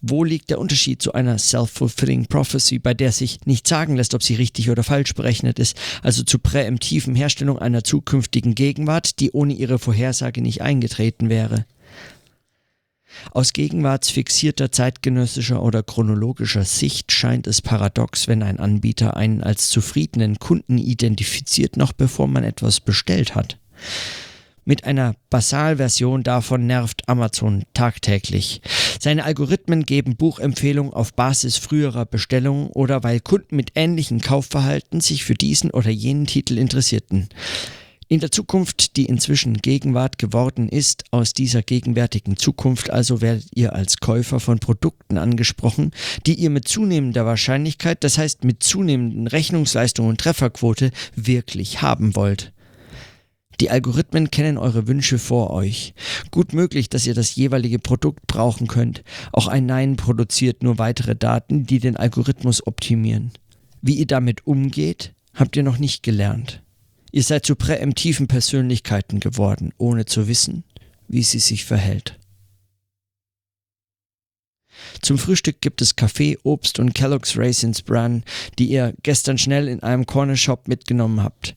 Wo 0.00 0.24
liegt 0.24 0.50
der 0.50 0.58
Unterschied 0.58 1.02
zu 1.02 1.12
einer 1.12 1.38
self-fulfilling 1.38 2.26
prophecy, 2.26 2.78
bei 2.78 2.94
der 2.94 3.12
sich 3.12 3.40
nicht 3.46 3.66
sagen 3.66 3.96
lässt, 3.96 4.14
ob 4.14 4.22
sie 4.22 4.34
richtig 4.34 4.70
oder 4.70 4.84
falsch 4.84 5.14
berechnet 5.14 5.58
ist, 5.58 5.76
also 6.02 6.22
zur 6.22 6.42
präemptiven 6.42 7.14
Herstellung 7.14 7.58
einer 7.58 7.84
zukünftigen 7.84 8.54
Gegenwart, 8.54 9.18
die 9.20 9.32
ohne 9.32 9.54
ihre 9.54 9.78
Vorhersage 9.78 10.40
nicht 10.40 10.62
eingetreten 10.62 11.28
wäre? 11.28 11.66
Aus 13.32 13.52
gegenwartsfixierter 13.52 14.70
zeitgenössischer 14.70 15.62
oder 15.62 15.82
chronologischer 15.82 16.64
Sicht 16.64 17.10
scheint 17.10 17.46
es 17.46 17.62
paradox, 17.62 18.28
wenn 18.28 18.42
ein 18.42 18.60
Anbieter 18.60 19.16
einen 19.16 19.42
als 19.42 19.68
zufriedenen 19.68 20.38
Kunden 20.38 20.78
identifiziert, 20.78 21.76
noch 21.76 21.92
bevor 21.92 22.28
man 22.28 22.44
etwas 22.44 22.80
bestellt 22.80 23.34
hat. 23.34 23.58
Mit 24.68 24.84
einer 24.84 25.14
Basalversion 25.30 26.22
davon 26.24 26.66
nervt 26.66 27.08
Amazon 27.08 27.62
tagtäglich. 27.72 28.60
Seine 29.00 29.24
Algorithmen 29.24 29.86
geben 29.86 30.14
Buchempfehlungen 30.16 30.92
auf 30.92 31.14
Basis 31.14 31.56
früherer 31.56 32.04
Bestellungen 32.04 32.66
oder 32.66 33.02
weil 33.02 33.20
Kunden 33.20 33.56
mit 33.56 33.70
ähnlichem 33.76 34.20
Kaufverhalten 34.20 35.00
sich 35.00 35.24
für 35.24 35.32
diesen 35.32 35.70
oder 35.70 35.88
jenen 35.88 36.26
Titel 36.26 36.58
interessierten. 36.58 37.30
In 38.08 38.20
der 38.20 38.30
Zukunft, 38.30 38.98
die 38.98 39.06
inzwischen 39.06 39.54
Gegenwart 39.54 40.18
geworden 40.18 40.68
ist, 40.68 41.04
aus 41.12 41.32
dieser 41.32 41.62
gegenwärtigen 41.62 42.36
Zukunft 42.36 42.90
also 42.90 43.22
werdet 43.22 43.46
ihr 43.54 43.74
als 43.74 44.00
Käufer 44.00 44.38
von 44.38 44.58
Produkten 44.58 45.16
angesprochen, 45.16 45.92
die 46.26 46.34
ihr 46.34 46.50
mit 46.50 46.68
zunehmender 46.68 47.24
Wahrscheinlichkeit, 47.24 48.04
das 48.04 48.18
heißt 48.18 48.44
mit 48.44 48.62
zunehmenden 48.62 49.28
Rechnungsleistung 49.28 50.08
und 50.08 50.20
Trefferquote, 50.20 50.90
wirklich 51.16 51.80
haben 51.80 52.14
wollt. 52.14 52.52
Die 53.60 53.70
Algorithmen 53.70 54.30
kennen 54.30 54.56
eure 54.56 54.86
Wünsche 54.86 55.18
vor 55.18 55.50
euch. 55.50 55.94
Gut 56.30 56.52
möglich, 56.52 56.88
dass 56.88 57.06
ihr 57.06 57.14
das 57.14 57.34
jeweilige 57.34 57.78
Produkt 57.78 58.26
brauchen 58.26 58.68
könnt. 58.68 59.02
Auch 59.32 59.48
ein 59.48 59.66
Nein 59.66 59.96
produziert 59.96 60.62
nur 60.62 60.78
weitere 60.78 61.16
Daten, 61.16 61.66
die 61.66 61.80
den 61.80 61.96
Algorithmus 61.96 62.64
optimieren. 62.66 63.32
Wie 63.82 63.94
ihr 63.94 64.06
damit 64.06 64.46
umgeht, 64.46 65.12
habt 65.34 65.56
ihr 65.56 65.64
noch 65.64 65.78
nicht 65.78 66.02
gelernt. 66.02 66.62
Ihr 67.10 67.22
seid 67.22 67.46
zu 67.46 67.56
präemptiven 67.56 68.28
Persönlichkeiten 68.28 69.18
geworden, 69.18 69.72
ohne 69.78 70.04
zu 70.04 70.28
wissen, 70.28 70.62
wie 71.08 71.22
sie 71.22 71.38
sich 71.38 71.64
verhält. 71.64 72.18
Zum 75.00 75.18
Frühstück 75.18 75.60
gibt 75.60 75.82
es 75.82 75.96
Kaffee, 75.96 76.38
Obst 76.44 76.78
und 76.78 76.94
Kellogg's 76.94 77.36
Raisins 77.36 77.82
Bran, 77.82 78.22
die 78.58 78.66
ihr 78.66 78.94
gestern 79.02 79.38
schnell 79.38 79.66
in 79.66 79.82
einem 79.82 80.06
Corner 80.06 80.36
Shop 80.36 80.68
mitgenommen 80.68 81.22
habt. 81.22 81.56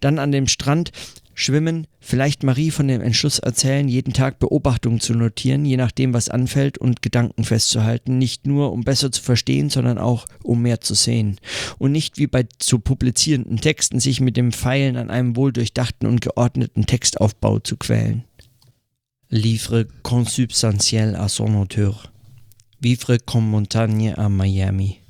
Dann 0.00 0.18
an 0.18 0.32
dem 0.32 0.48
Strand 0.48 0.90
Schwimmen, 1.38 1.86
vielleicht 2.00 2.44
Marie 2.44 2.70
von 2.70 2.88
dem 2.88 3.02
Entschluss 3.02 3.38
erzählen, 3.38 3.88
jeden 3.88 4.14
Tag 4.14 4.38
Beobachtungen 4.38 5.00
zu 5.00 5.12
notieren, 5.12 5.66
je 5.66 5.76
nachdem, 5.76 6.14
was 6.14 6.30
anfällt 6.30 6.78
und 6.78 7.02
Gedanken 7.02 7.44
festzuhalten, 7.44 8.16
nicht 8.16 8.46
nur 8.46 8.72
um 8.72 8.84
besser 8.84 9.12
zu 9.12 9.22
verstehen, 9.22 9.68
sondern 9.68 9.98
auch 9.98 10.24
um 10.42 10.62
mehr 10.62 10.80
zu 10.80 10.94
sehen. 10.94 11.38
Und 11.76 11.92
nicht 11.92 12.16
wie 12.16 12.26
bei 12.26 12.46
zu 12.58 12.78
publizierenden 12.78 13.58
Texten 13.58 14.00
sich 14.00 14.22
mit 14.22 14.38
dem 14.38 14.50
Pfeilen 14.50 14.96
an 14.96 15.10
einem 15.10 15.36
wohldurchdachten 15.36 16.08
und 16.08 16.22
geordneten 16.22 16.86
Textaufbau 16.86 17.58
zu 17.58 17.76
quälen. 17.76 18.24
Livre 19.28 19.86
consubstantiel 20.02 21.16
à 21.16 21.28
son 21.28 21.54
auteur. 21.54 22.10
Vivre 22.80 23.18
comme 23.18 23.50
montagne 23.50 24.14
à 24.16 24.30
Miami. 24.30 25.00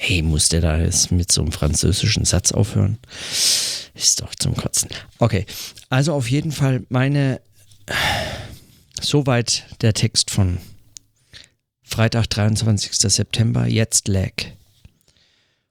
Hey, 0.00 0.22
muss 0.22 0.48
der 0.48 0.60
da 0.60 0.78
jetzt 0.78 1.10
mit 1.10 1.32
so 1.32 1.40
einem 1.40 1.50
französischen 1.50 2.24
Satz 2.24 2.52
aufhören? 2.52 2.98
Ist 3.94 4.22
doch 4.22 4.32
zum 4.36 4.54
Kotzen. 4.54 4.88
Okay, 5.18 5.44
also 5.90 6.14
auf 6.14 6.30
jeden 6.30 6.52
Fall 6.52 6.86
meine. 6.88 7.40
Soweit 9.00 9.64
der 9.80 9.94
Text 9.94 10.30
von 10.30 10.58
Freitag, 11.82 12.28
23. 12.30 12.92
September, 12.92 13.66
jetzt 13.66 14.06
lag 14.06 14.30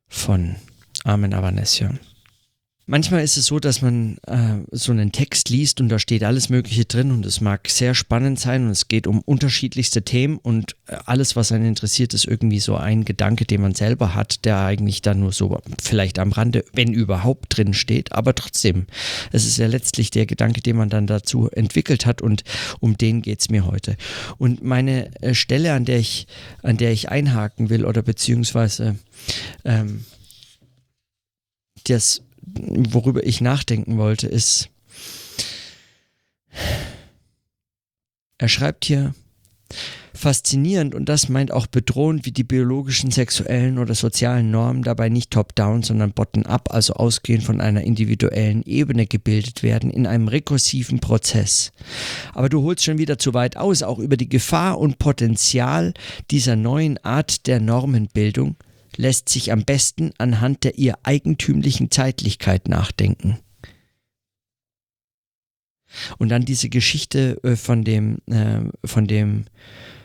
von 0.10 0.58
Armin 1.06 1.34
Avanesian. 1.34 1.98
Manchmal 2.90 3.22
ist 3.22 3.36
es 3.36 3.48
so, 3.48 3.60
dass 3.60 3.82
man 3.82 4.18
äh, 4.28 4.60
so 4.72 4.94
einen 4.94 5.12
Text 5.12 5.50
liest 5.50 5.82
und 5.82 5.90
da 5.90 6.00
steht 6.00 6.24
alles 6.24 6.48
Mögliche 6.48 6.86
drin 6.86 7.12
und 7.12 7.26
es 7.26 7.42
mag 7.42 7.70
sehr 7.70 7.94
spannend 7.94 8.40
sein 8.40 8.64
und 8.64 8.70
es 8.70 8.88
geht 8.88 9.08
um 9.08 9.20
unterschiedlichste 9.20 10.04
Themen 10.04 10.38
und 10.38 10.78
äh, 10.88 10.96
alles, 11.06 11.36
was 11.36 11.52
einen 11.52 11.66
interessiert, 11.66 12.14
ist 12.14 12.24
irgendwie 12.24 12.62
so 12.62 12.78
ein 12.78 13.04
Gedanke, 13.04 13.44
den 13.44 13.60
man 13.60 13.76
selber 13.76 14.16
hat, 14.16 14.46
der 14.46 14.60
eigentlich 14.60 15.02
dann 15.02 15.20
nur 15.20 15.34
so 15.34 15.60
vielleicht 15.84 16.18
am 16.18 16.32
Rande, 16.32 16.64
wenn 16.72 16.94
überhaupt 16.94 17.58
drin 17.58 17.74
steht, 17.74 18.14
aber 18.14 18.34
trotzdem, 18.36 18.88
es 19.34 19.46
ist 19.46 19.58
ja 19.58 19.68
letztlich 19.68 20.10
der 20.10 20.26
Gedanke, 20.26 20.62
den 20.62 20.78
man 20.78 20.90
dann 20.90 21.08
dazu 21.08 21.50
entwickelt 21.50 22.06
hat 22.06 22.22
und 22.22 22.46
um 22.80 22.96
den 22.98 23.22
geht 23.22 23.42
es 23.42 23.50
mir 23.50 23.66
heute. 23.66 23.98
Und 24.38 24.64
meine 24.64 25.14
äh, 25.22 25.34
Stelle, 25.34 25.74
an 25.74 25.84
der 25.84 26.00
ich, 26.00 26.26
an 26.64 26.78
der 26.78 26.94
ich 26.94 27.10
einhaken 27.10 27.70
will 27.70 27.84
oder 27.84 28.02
beziehungsweise 28.02 28.96
ähm, 29.66 30.06
das 31.84 32.22
worüber 32.56 33.26
ich 33.26 33.42
nachdenken 33.42 33.98
wollte, 33.98 34.28
ist, 34.28 34.70
er 38.38 38.48
schreibt 38.48 38.86
hier, 38.86 39.14
faszinierend 40.18 40.96
und 40.96 41.08
das 41.08 41.30
meint 41.30 41.52
auch 41.52 41.68
bedrohend, 41.68 42.26
wie 42.26 42.32
die 42.32 42.44
biologischen, 42.44 43.12
sexuellen 43.12 43.78
oder 43.78 43.96
sozialen 43.96 44.52
Normen 44.52 44.84
dabei 44.84 45.10
nicht 45.10 45.32
top-down, 45.32 45.84
sondern 45.84 46.12
bottom-up, 46.12 46.74
also 46.74 46.94
ausgehend 46.94 47.44
von 47.44 47.62
einer 47.62 47.82
individuellen 47.82 48.64
Ebene 48.64 49.06
gebildet 49.06 49.64
werden, 49.64 49.90
in 49.90 50.08
einem 50.08 50.28
rekursiven 50.28 51.00
Prozess. 51.00 51.72
Aber 52.34 52.50
du 52.50 52.64
holst 52.64 52.84
schon 52.84 52.98
wieder 52.98 53.18
zu 53.18 53.34
weit 53.34 53.56
aus, 53.56 53.84
auch 53.84 54.00
über 54.00 54.18
die 54.18 54.30
Gefahr 54.30 54.80
und 54.80 55.00
Potenzial 55.00 55.94
dieser 56.32 56.56
neuen 56.56 56.98
Art 57.04 57.48
der 57.48 57.60
Normenbildung, 57.60 58.56
lässt 58.98 59.30
sich 59.30 59.52
am 59.52 59.64
besten 59.64 60.12
anhand 60.18 60.64
der 60.64 60.78
ihr 60.78 60.96
eigentümlichen 61.04 61.92
Zeitlichkeit 61.92 62.68
nachdenken. 62.68 63.40
Und 66.18 66.30
dann 66.30 66.46
diese 66.46 66.70
Geschichte 66.70 67.42
äh, 67.44 67.56
von 67.56 67.84
dem, 67.84 68.18
äh, 68.28 68.62
von 68.86 69.08
dem 69.08 69.46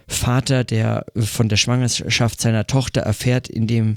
Vater, 0.06 0.64
der 0.64 1.06
von 1.16 1.48
der 1.48 1.56
Schwangerschaft 1.56 2.40
seiner 2.40 2.66
Tochter 2.66 3.02
erfährt, 3.02 3.48
indem 3.48 3.96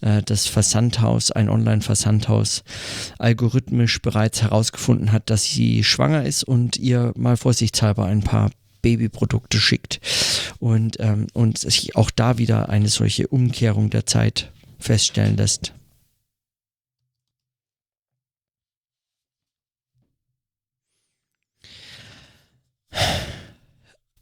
äh, 0.00 0.22
das 0.22 0.46
Versandhaus, 0.46 1.30
ein 1.30 1.48
Online-Versandhaus, 1.48 2.64
algorithmisch 3.18 4.02
bereits 4.02 4.42
herausgefunden 4.42 5.12
hat, 5.12 5.30
dass 5.30 5.44
sie 5.44 5.84
schwanger 5.84 6.24
ist 6.24 6.44
und 6.44 6.76
ihr 6.76 7.12
mal 7.16 7.36
vorsichtshalber 7.36 8.06
ein 8.06 8.22
paar 8.22 8.50
Babyprodukte 8.82 9.58
schickt 9.58 10.00
und, 10.58 10.98
ähm, 11.00 11.28
und 11.32 11.58
sich 11.58 11.96
auch 11.96 12.10
da 12.10 12.38
wieder 12.38 12.68
eine 12.68 12.88
solche 12.88 13.28
Umkehrung 13.28 13.90
der 13.90 14.06
Zeit 14.06 14.52
feststellen 14.78 15.36
lässt. 15.36 15.72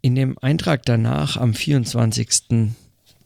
In 0.03 0.15
dem 0.15 0.39
Eintrag 0.39 0.85
danach 0.85 1.37
am 1.37 1.53
24. 1.53 2.73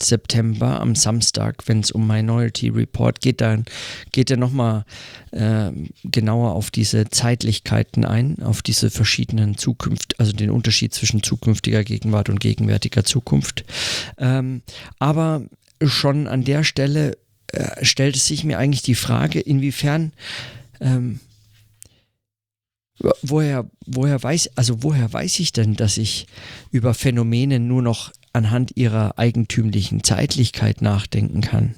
September 0.04 0.80
am 0.80 0.94
Samstag, 0.94 1.64
wenn 1.66 1.80
es 1.80 1.90
um 1.90 2.06
Minority 2.06 2.68
Report 2.68 3.20
geht, 3.20 3.40
dann 3.40 3.64
geht 4.12 4.30
er 4.30 4.36
nochmal 4.36 4.84
äh, 5.32 5.70
genauer 6.04 6.52
auf 6.52 6.70
diese 6.70 7.08
Zeitlichkeiten 7.10 8.04
ein, 8.04 8.42
auf 8.42 8.62
diese 8.62 8.90
verschiedenen 8.90 9.56
Zukunft, 9.56 10.18
also 10.20 10.32
den 10.32 10.50
Unterschied 10.50 10.94
zwischen 10.94 11.22
zukünftiger 11.22 11.84
Gegenwart 11.84 12.28
und 12.28 12.40
gegenwärtiger 12.40 13.04
Zukunft. 13.04 13.64
Ähm, 14.18 14.62
aber 14.98 15.42
schon 15.82 16.26
an 16.26 16.44
der 16.44 16.64
Stelle 16.64 17.16
äh, 17.48 17.84
stellt 17.84 18.16
es 18.16 18.26
sich 18.26 18.44
mir 18.44 18.58
eigentlich 18.58 18.82
die 18.82 18.94
Frage, 18.94 19.40
inwiefern 19.40 20.12
ähm, 20.80 21.20
woher, 23.22 23.68
woher 23.86 24.22
weiß, 24.22 24.50
also 24.56 24.82
woher 24.82 25.12
weiß 25.12 25.40
ich 25.40 25.52
denn, 25.52 25.74
dass 25.74 25.98
ich 25.98 26.26
über 26.70 26.94
Phänomene 26.94 27.60
nur 27.60 27.82
noch 27.82 28.12
anhand 28.32 28.76
ihrer 28.76 29.18
eigentümlichen 29.18 30.02
Zeitlichkeit 30.02 30.82
nachdenken 30.82 31.40
kann. 31.40 31.74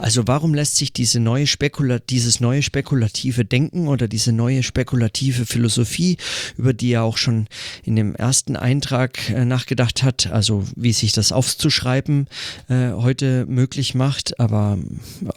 Also 0.00 0.26
warum 0.26 0.54
lässt 0.54 0.76
sich 0.76 0.92
diese 0.92 1.20
neue 1.20 1.46
Spekula 1.46 1.98
dieses 1.98 2.40
neue 2.40 2.62
spekulative 2.62 3.44
Denken 3.44 3.88
oder 3.88 4.08
diese 4.08 4.32
neue 4.32 4.62
spekulative 4.62 5.46
Philosophie, 5.46 6.16
über 6.56 6.72
die 6.72 6.92
er 6.92 7.02
auch 7.02 7.16
schon 7.16 7.46
in 7.84 7.96
dem 7.96 8.14
ersten 8.14 8.56
Eintrag 8.56 9.30
äh, 9.30 9.44
nachgedacht 9.44 10.02
hat, 10.02 10.30
also 10.30 10.64
wie 10.76 10.92
sich 10.92 11.12
das 11.12 11.32
aufzuschreiben 11.32 12.28
äh, 12.68 12.92
heute 12.92 13.46
möglich 13.46 13.94
macht, 13.94 14.38
aber 14.40 14.78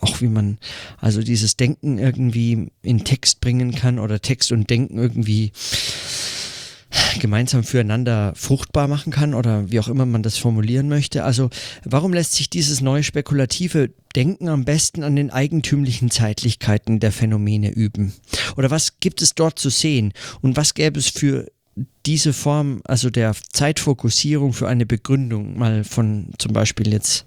auch 0.02 0.22
wie 0.22 0.28
man 0.28 0.58
also 1.00 1.22
dieses 1.22 1.58
Denken 1.58 1.98
irgendwie 1.98 2.72
in 2.82 3.04
Text 3.04 3.42
bringen 3.42 3.74
kann 3.74 4.00
oder 4.00 4.22
Text 4.22 4.52
und 4.52 4.70
Denken 4.70 4.98
irgendwie 4.98 5.52
gemeinsam 7.20 7.64
füreinander 7.64 8.34
fruchtbar 8.36 8.88
machen 8.88 9.12
kann 9.12 9.34
oder 9.34 9.72
wie 9.72 9.80
auch 9.80 9.88
immer 9.88 10.06
man 10.06 10.24
das 10.24 10.38
formulieren 10.38 10.90
möchte. 10.90 11.24
Also 11.24 11.50
warum 11.84 12.14
lässt 12.14 12.34
sich 12.34 12.50
dieses 12.50 12.82
neue 12.82 13.04
spekulative 13.04 13.92
Denken 14.16 14.50
am 14.50 14.66
besten 14.66 15.04
an 15.04 15.16
den 15.16 15.30
eigentümlichen 15.30 16.10
Zeitlichkeiten 16.12 17.00
der 17.00 17.12
Phänomene 17.12 17.72
üben? 17.72 18.14
Oder 18.58 18.72
was 18.72 19.00
gibt 19.00 19.22
es 19.22 19.36
dort 19.36 19.60
zu 19.60 19.70
sehen? 19.70 20.14
Und 20.42 20.58
was 20.58 20.74
gäbe 20.74 21.00
es 21.00 21.10
für 21.10 21.48
diese 22.06 22.34
Form, 22.34 22.82
also 22.84 23.10
der 23.10 23.36
Zeitfokussierung 23.54 24.54
für 24.54 24.68
eine 24.68 24.86
Begründung, 24.86 25.58
mal 25.58 25.84
von 25.84 26.32
zum 26.38 26.54
Beispiel 26.54 26.92
jetzt, 26.92 27.26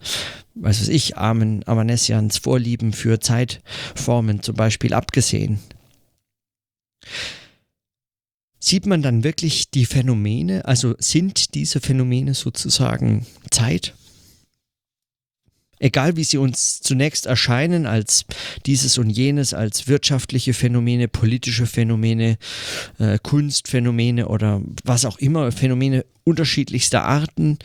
weiß 0.54 0.82
was 0.82 0.88
ich, 0.88 1.16
Armen 1.16 1.66
Amanessians 1.66 2.38
Vorlieben 2.38 2.92
für 2.92 3.20
Zeitformen 3.20 4.42
zum 4.42 4.54
Beispiel 4.54 4.92
abgesehen? 4.92 5.60
Sieht 8.64 8.86
man 8.86 9.02
dann 9.02 9.24
wirklich 9.24 9.70
die 9.70 9.84
Phänomene, 9.84 10.64
also 10.64 10.94
sind 10.98 11.54
diese 11.54 11.80
Phänomene 11.80 12.34
sozusagen 12.34 13.26
Zeit? 13.50 13.94
Egal 15.84 16.16
wie 16.16 16.24
sie 16.24 16.38
uns 16.38 16.80
zunächst 16.80 17.26
erscheinen, 17.26 17.84
als 17.84 18.24
dieses 18.64 18.96
und 18.96 19.10
jenes, 19.10 19.52
als 19.52 19.86
wirtschaftliche 19.86 20.54
Phänomene, 20.54 21.08
politische 21.08 21.66
Phänomene, 21.66 22.38
äh, 22.98 23.18
Kunstphänomene 23.22 24.28
oder 24.28 24.62
was 24.82 25.04
auch 25.04 25.18
immer, 25.18 25.52
Phänomene 25.52 26.06
unterschiedlichster 26.24 27.04
Arten, 27.04 27.58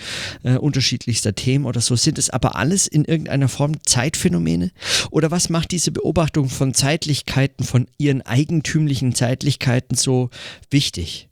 äh, 0.43 0.57
unterschiedlichster 0.57 1.33
Themen 1.33 1.63
oder 1.63 1.79
so, 1.79 1.95
sind 1.95 2.17
es 2.17 2.29
aber 2.29 2.57
alles 2.57 2.87
in 2.87 3.05
irgendeiner 3.05 3.47
Form 3.47 3.81
Zeitphänomene? 3.85 4.71
Oder 5.11 5.31
was 5.31 5.47
macht 5.47 5.71
diese 5.71 5.91
Beobachtung 5.91 6.49
von 6.49 6.73
Zeitlichkeiten, 6.73 7.63
von 7.63 7.87
ihren 7.97 8.21
eigentümlichen 8.21 9.15
Zeitlichkeiten 9.15 9.95
so 9.95 10.29
wichtig? 10.69 11.29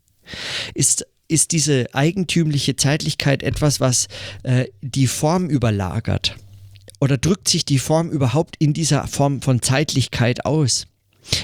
Ist 0.74 1.06
ist 1.30 1.52
diese 1.52 1.94
eigentümliche 1.94 2.78
Zeitlichkeit 2.78 3.44
etwas, 3.44 3.82
was 3.82 4.08
äh, 4.44 4.68
die 4.82 5.08
Form 5.08 5.50
überlagert? 5.50 6.38
Oder 7.00 7.18
drückt 7.18 7.48
sich 7.48 7.66
die 7.66 7.80
Form 7.80 8.10
überhaupt 8.10 8.56
in 8.60 8.74
dieser 8.74 9.08
Form 9.08 9.42
von 9.42 9.62
Zeitlichkeit 9.62 10.46
aus? 10.46 10.86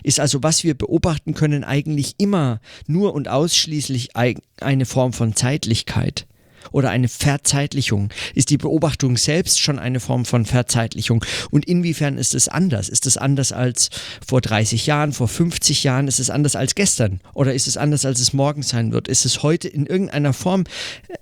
Ist 0.04 0.20
also, 0.20 0.44
was 0.44 0.64
wir 0.64 0.76
beobachten 0.76 1.34
können, 1.34 1.64
eigentlich 1.64 2.16
immer 2.18 2.60
nur 2.88 3.14
und 3.14 3.28
ausschließlich 3.28 4.10
eine 4.16 4.86
Form 4.86 5.14
von 5.14 5.36
Zeitlichkeit? 5.36 6.26
Oder 6.72 6.90
eine 6.90 7.08
Verzeitlichung? 7.08 8.10
Ist 8.36 8.50
die 8.50 8.58
Beobachtung 8.58 9.18
selbst 9.18 9.60
schon 9.60 9.80
eine 9.80 10.00
Form 10.00 10.26
von 10.26 10.46
Verzeitlichung? 10.46 11.24
Und 11.52 11.66
inwiefern 11.66 12.18
ist 12.18 12.36
es 12.36 12.48
anders? 12.48 12.90
Ist 12.90 13.06
es 13.06 13.18
anders 13.18 13.52
als 13.52 13.90
vor 14.26 14.42
30 14.42 14.86
Jahren, 14.86 15.14
vor 15.14 15.28
50 15.28 15.84
Jahren? 15.84 16.08
Ist 16.08 16.20
es 16.20 16.30
anders 16.30 16.56
als 16.56 16.76
gestern? 16.76 17.20
Oder 17.34 17.54
ist 17.54 17.68
es 17.68 17.78
anders, 17.78 18.06
als 18.06 18.20
es 18.20 18.34
morgen 18.34 18.64
sein 18.64 18.92
wird? 18.92 19.08
Ist 19.08 19.26
es 19.26 19.44
heute 19.44 19.68
in 19.68 19.86
irgendeiner 19.86 20.34
Form 20.34 20.64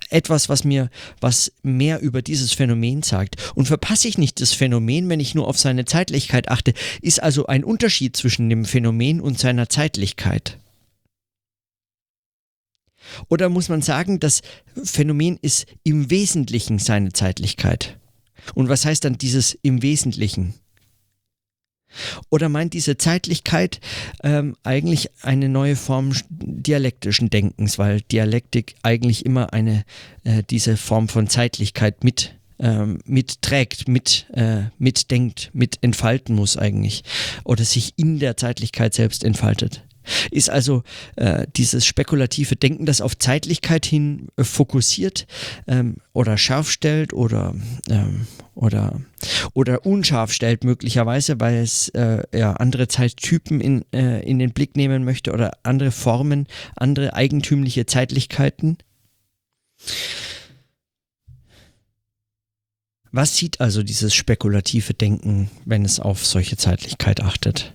etwas, 0.10 0.50
was 0.50 0.63
mir 0.63 0.89
was 1.19 1.51
mehr 1.63 2.01
über 2.01 2.21
dieses 2.21 2.53
Phänomen 2.53 3.03
sagt? 3.03 3.36
Und 3.55 3.67
verpasse 3.67 4.07
ich 4.07 4.17
nicht 4.17 4.41
das 4.41 4.53
Phänomen, 4.53 5.10
wenn 5.10 5.19
ich 5.19 5.36
nur 5.36 5.48
auf 5.48 5.57
seine 5.57 5.86
Zeitlichkeit 5.86 6.50
achte? 6.50 6.74
Ist 7.01 7.21
also 7.21 7.48
ein 7.48 7.63
Unterschied 7.63 8.15
zwischen 8.15 8.50
dem 8.50 8.65
Phänomen 8.65 9.21
und 9.21 9.39
seiner 9.39 9.69
Zeitlichkeit? 9.69 10.58
Oder 13.30 13.50
muss 13.50 13.69
man 13.69 13.82
sagen, 13.82 14.19
das 14.19 14.41
Phänomen 14.84 15.38
ist 15.41 15.65
im 15.84 16.10
Wesentlichen 16.10 16.80
seine 16.80 17.13
Zeitlichkeit? 17.13 17.97
Und 18.56 18.69
was 18.69 18.86
heißt 18.86 19.04
dann 19.06 19.17
dieses 19.17 19.58
im 19.62 19.82
Wesentlichen? 19.82 20.54
Oder 22.30 22.50
meint 22.50 22.74
diese 22.74 22.97
Zeitlichkeit 22.97 23.82
ähm, 24.24 24.56
eigentlich 24.63 25.10
eine 25.21 25.50
neue 25.50 25.76
Form 25.76 26.13
dialektischen 26.30 27.30
Denkens, 27.30 27.78
weil 27.78 28.02
Dialektik 28.02 28.76
eigentlich 28.82 29.26
immer 29.26 29.54
eine 29.54 29.84
äh, 30.24 30.43
diese 30.50 30.78
Form 30.78 31.10
von 31.10 31.28
Zeitlichkeit 31.28 32.04
mit 32.04 32.36
ähm, 32.60 33.00
mitträgt, 33.06 33.88
mit, 33.88 34.28
äh, 34.34 34.65
mitdenkt, 34.78 35.50
mit 35.54 35.80
entfalten 35.82 36.36
muss 36.36 36.58
eigentlich 36.58 37.04
oder 37.43 37.65
sich 37.65 37.93
in 37.97 38.19
der 38.19 38.38
Zeitlichkeit 38.38 38.93
selbst 38.93 39.24
entfaltet. 39.24 39.84
Ist 40.31 40.49
also 40.49 40.83
äh, 41.15 41.45
dieses 41.55 41.85
spekulative 41.85 42.55
Denken, 42.55 42.85
das 42.85 43.01
auf 43.01 43.17
Zeitlichkeit 43.17 43.85
hin 43.85 44.27
äh, 44.35 44.43
fokussiert 44.43 45.27
ähm, 45.67 45.97
oder 46.13 46.37
scharf 46.37 46.69
stellt 46.69 47.13
oder, 47.13 47.53
ähm, 47.89 48.27
oder, 48.55 49.01
oder 49.53 49.85
unscharf 49.85 50.31
stellt 50.31 50.63
möglicherweise, 50.63 51.39
weil 51.39 51.55
es 51.55 51.89
äh, 51.89 52.23
ja, 52.33 52.53
andere 52.53 52.87
Zeittypen 52.87 53.61
in, 53.61 53.85
äh, 53.93 54.21
in 54.21 54.39
den 54.39 54.51
Blick 54.51 54.75
nehmen 54.75 55.03
möchte 55.03 55.31
oder 55.31 55.51
andere 55.63 55.91
Formen, 55.91 56.47
andere 56.75 57.13
eigentümliche 57.13 57.85
Zeitlichkeiten. 57.85 58.77
Was 63.11 63.35
sieht 63.35 63.59
also 63.59 63.83
dieses 63.83 64.15
spekulative 64.15 64.93
Denken, 64.93 65.51
wenn 65.65 65.83
es 65.83 65.99
auf 65.99 66.25
solche 66.25 66.55
Zeitlichkeit 66.55 67.21
achtet? 67.21 67.73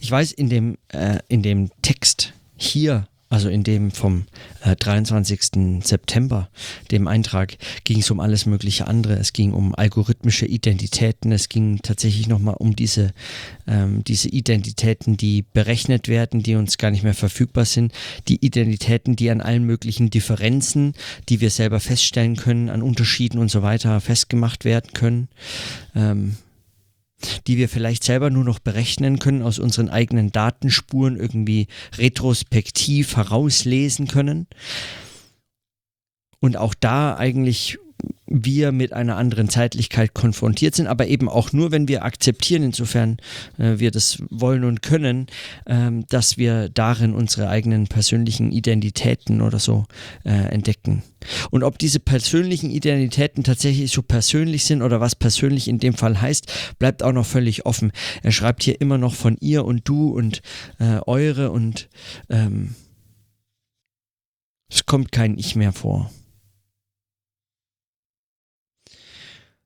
Ich 0.00 0.10
weiß, 0.10 0.32
in 0.32 0.48
dem, 0.48 0.78
äh, 0.88 1.18
in 1.28 1.42
dem 1.42 1.70
Text 1.82 2.32
hier, 2.56 3.06
also 3.32 3.48
in 3.48 3.62
dem 3.64 3.92
vom 3.92 4.26
äh, 4.62 4.76
23. 4.76 5.82
September, 5.82 6.50
dem 6.90 7.08
Eintrag, 7.08 7.56
ging 7.84 8.00
es 8.00 8.10
um 8.10 8.20
alles 8.20 8.44
mögliche 8.44 8.88
andere. 8.88 9.14
Es 9.14 9.32
ging 9.32 9.52
um 9.52 9.74
algorithmische 9.74 10.44
Identitäten. 10.44 11.32
Es 11.32 11.48
ging 11.48 11.80
tatsächlich 11.80 12.28
nochmal 12.28 12.56
um 12.58 12.76
diese, 12.76 13.14
ähm, 13.66 14.04
diese 14.04 14.28
Identitäten, 14.28 15.16
die 15.16 15.46
berechnet 15.54 16.08
werden, 16.08 16.42
die 16.42 16.56
uns 16.56 16.76
gar 16.76 16.90
nicht 16.90 17.04
mehr 17.04 17.14
verfügbar 17.14 17.64
sind. 17.64 17.92
Die 18.28 18.44
Identitäten, 18.44 19.16
die 19.16 19.30
an 19.30 19.40
allen 19.40 19.64
möglichen 19.64 20.10
Differenzen, 20.10 20.92
die 21.30 21.40
wir 21.40 21.48
selber 21.48 21.80
feststellen 21.80 22.36
können, 22.36 22.68
an 22.68 22.82
Unterschieden 22.82 23.38
und 23.38 23.50
so 23.50 23.62
weiter 23.62 24.02
festgemacht 24.02 24.66
werden 24.66 24.92
können. 24.92 25.28
Ähm, 25.94 26.36
die 27.46 27.56
wir 27.56 27.68
vielleicht 27.68 28.04
selber 28.04 28.30
nur 28.30 28.44
noch 28.44 28.58
berechnen 28.58 29.18
können, 29.18 29.42
aus 29.42 29.58
unseren 29.58 29.88
eigenen 29.88 30.32
Datenspuren 30.32 31.16
irgendwie 31.16 31.68
retrospektiv 31.96 33.16
herauslesen 33.16 34.08
können. 34.08 34.46
Und 36.40 36.56
auch 36.56 36.74
da 36.74 37.16
eigentlich 37.16 37.78
wir 38.26 38.72
mit 38.72 38.92
einer 38.92 39.16
anderen 39.16 39.48
Zeitlichkeit 39.48 40.14
konfrontiert 40.14 40.74
sind, 40.74 40.86
aber 40.86 41.06
eben 41.06 41.28
auch 41.28 41.52
nur, 41.52 41.70
wenn 41.70 41.88
wir 41.88 42.04
akzeptieren, 42.04 42.62
insofern 42.62 43.18
äh, 43.58 43.78
wir 43.78 43.90
das 43.90 44.22
wollen 44.30 44.64
und 44.64 44.82
können, 44.82 45.26
ähm, 45.66 46.06
dass 46.08 46.38
wir 46.38 46.68
darin 46.70 47.14
unsere 47.14 47.48
eigenen 47.48 47.88
persönlichen 47.88 48.50
Identitäten 48.50 49.42
oder 49.42 49.58
so 49.58 49.84
äh, 50.24 50.30
entdecken. 50.30 51.02
Und 51.50 51.62
ob 51.62 51.78
diese 51.78 52.00
persönlichen 52.00 52.70
Identitäten 52.70 53.44
tatsächlich 53.44 53.92
so 53.92 54.02
persönlich 54.02 54.64
sind 54.64 54.82
oder 54.82 55.00
was 55.00 55.14
persönlich 55.14 55.68
in 55.68 55.78
dem 55.78 55.94
Fall 55.94 56.20
heißt, 56.20 56.76
bleibt 56.78 57.02
auch 57.02 57.12
noch 57.12 57.26
völlig 57.26 57.66
offen. 57.66 57.92
Er 58.22 58.32
schreibt 58.32 58.62
hier 58.62 58.80
immer 58.80 58.98
noch 58.98 59.14
von 59.14 59.36
ihr 59.40 59.64
und 59.64 59.86
du 59.88 60.10
und 60.10 60.42
äh, 60.78 60.98
eure 61.06 61.50
und 61.50 61.88
ähm, 62.30 62.74
es 64.70 64.86
kommt 64.86 65.12
kein 65.12 65.36
Ich 65.38 65.54
mehr 65.54 65.72
vor. 65.72 66.10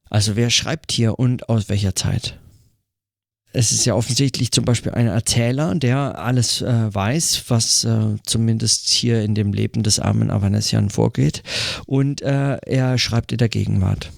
Also 0.08 0.36
wer 0.36 0.50
schreibt 0.50 0.92
hier 0.92 1.18
und 1.18 1.48
aus 1.48 1.68
welcher 1.68 1.94
Zeit? 1.94 2.38
Es 3.52 3.72
ist 3.72 3.86
ja 3.86 3.94
offensichtlich 3.94 4.52
zum 4.52 4.66
Beispiel 4.66 4.92
ein 4.92 5.06
Erzähler, 5.06 5.74
der 5.74 6.18
alles 6.18 6.60
äh, 6.60 6.94
weiß, 6.94 7.44
was 7.48 7.84
äh, 7.84 8.16
zumindest 8.22 8.88
hier 8.88 9.22
in 9.22 9.34
dem 9.34 9.54
Leben 9.54 9.82
des 9.82 9.98
armen 9.98 10.30
Avanesian 10.30 10.90
vorgeht. 10.90 11.42
Und 11.86 12.20
äh, 12.20 12.56
er 12.56 12.98
schreibt 12.98 13.32
in 13.32 13.38
der 13.38 13.48
Gegenwart. 13.48 14.12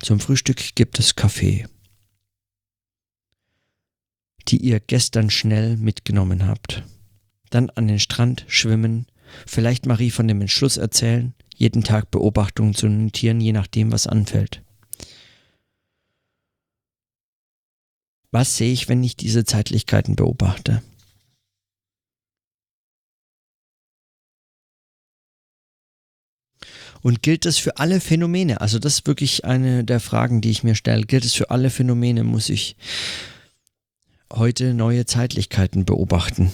Zum 0.00 0.20
Frühstück 0.20 0.74
gibt 0.74 0.98
es 0.98 1.16
Kaffee, 1.16 1.64
die 4.48 4.58
ihr 4.58 4.78
gestern 4.78 5.30
schnell 5.30 5.78
mitgenommen 5.78 6.46
habt. 6.46 6.82
Dann 7.48 7.70
an 7.70 7.88
den 7.88 8.00
Strand 8.00 8.44
schwimmen, 8.46 9.06
vielleicht 9.46 9.86
Marie 9.86 10.10
von 10.10 10.28
dem 10.28 10.42
Entschluss 10.42 10.76
erzählen, 10.76 11.32
jeden 11.56 11.82
Tag 11.82 12.10
Beobachtungen 12.10 12.74
zu 12.74 12.88
notieren, 12.88 13.40
je 13.40 13.52
nachdem, 13.52 13.90
was 13.90 14.06
anfällt. 14.06 14.62
Was 18.32 18.56
sehe 18.56 18.72
ich, 18.72 18.88
wenn 18.88 19.04
ich 19.04 19.14
diese 19.14 19.44
Zeitlichkeiten 19.44 20.16
beobachte? 20.16 20.82
Und 27.02 27.22
gilt 27.22 27.44
das 27.44 27.58
für 27.58 27.76
alle 27.76 28.00
Phänomene? 28.00 28.60
Also 28.60 28.78
das 28.78 28.94
ist 28.94 29.06
wirklich 29.06 29.44
eine 29.44 29.84
der 29.84 30.00
Fragen, 30.00 30.40
die 30.40 30.50
ich 30.50 30.62
mir 30.62 30.76
stelle. 30.76 31.02
Gilt 31.02 31.24
es 31.24 31.34
für 31.34 31.50
alle 31.50 31.68
Phänomene? 31.68 32.24
Muss 32.24 32.48
ich 32.48 32.76
heute 34.32 34.72
neue 34.72 35.04
Zeitlichkeiten 35.04 35.84
beobachten? 35.84 36.52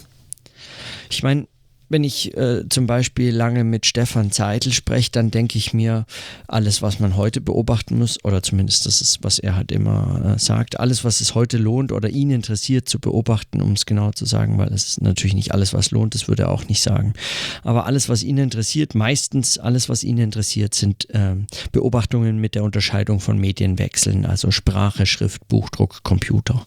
Ich 1.10 1.22
meine, 1.22 1.46
wenn 1.88 2.04
ich 2.04 2.36
äh, 2.36 2.68
zum 2.68 2.86
Beispiel 2.86 3.34
lange 3.34 3.64
mit 3.64 3.86
Stefan 3.86 4.30
Zeitl 4.30 4.72
spreche, 4.72 5.10
dann 5.10 5.30
denke 5.30 5.58
ich 5.58 5.72
mir, 5.72 6.06
alles, 6.46 6.82
was 6.82 7.00
man 7.00 7.16
heute 7.16 7.40
beobachten 7.40 7.98
muss, 7.98 8.22
oder 8.24 8.42
zumindest 8.42 8.86
das 8.86 9.00
ist, 9.00 9.22
was 9.22 9.38
er 9.38 9.56
halt 9.56 9.72
immer 9.72 10.34
äh, 10.36 10.38
sagt, 10.38 10.78
alles, 10.80 11.04
was 11.04 11.20
es 11.20 11.34
heute 11.34 11.56
lohnt 11.58 11.92
oder 11.92 12.08
ihn 12.10 12.30
interessiert 12.30 12.88
zu 12.88 12.98
beobachten, 12.98 13.62
um 13.62 13.72
es 13.72 13.86
genau 13.86 14.12
zu 14.12 14.24
sagen, 14.24 14.58
weil 14.58 14.72
es 14.72 14.88
ist 14.88 15.00
natürlich 15.00 15.34
nicht 15.34 15.52
alles, 15.52 15.72
was 15.72 15.90
lohnt, 15.90 16.14
das 16.14 16.28
würde 16.28 16.44
er 16.44 16.50
auch 16.50 16.68
nicht 16.68 16.82
sagen. 16.82 17.14
Aber 17.62 17.86
alles, 17.86 18.08
was 18.08 18.22
ihn 18.22 18.38
interessiert, 18.38 18.94
meistens 18.94 19.58
alles, 19.58 19.88
was 19.88 20.04
ihn 20.04 20.18
interessiert, 20.18 20.74
sind 20.74 21.08
äh, 21.10 21.36
Beobachtungen 21.72 22.38
mit 22.38 22.54
der 22.54 22.64
Unterscheidung 22.64 23.20
von 23.20 23.38
Medienwechseln, 23.38 24.26
also 24.26 24.50
Sprache, 24.50 25.06
Schrift, 25.06 25.48
Buchdruck, 25.48 26.02
Computer. 26.02 26.64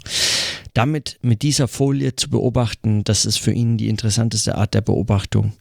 Damit 0.74 1.20
mit 1.22 1.42
dieser 1.42 1.68
Folie 1.68 2.16
zu 2.16 2.30
beobachten, 2.30 3.04
das 3.04 3.26
ist 3.26 3.40
für 3.40 3.52
ihn 3.52 3.78
die 3.78 3.90
interessanteste 3.90 4.56
Art 4.56 4.74
der 4.74 4.82
Beobachtung. 4.82 5.54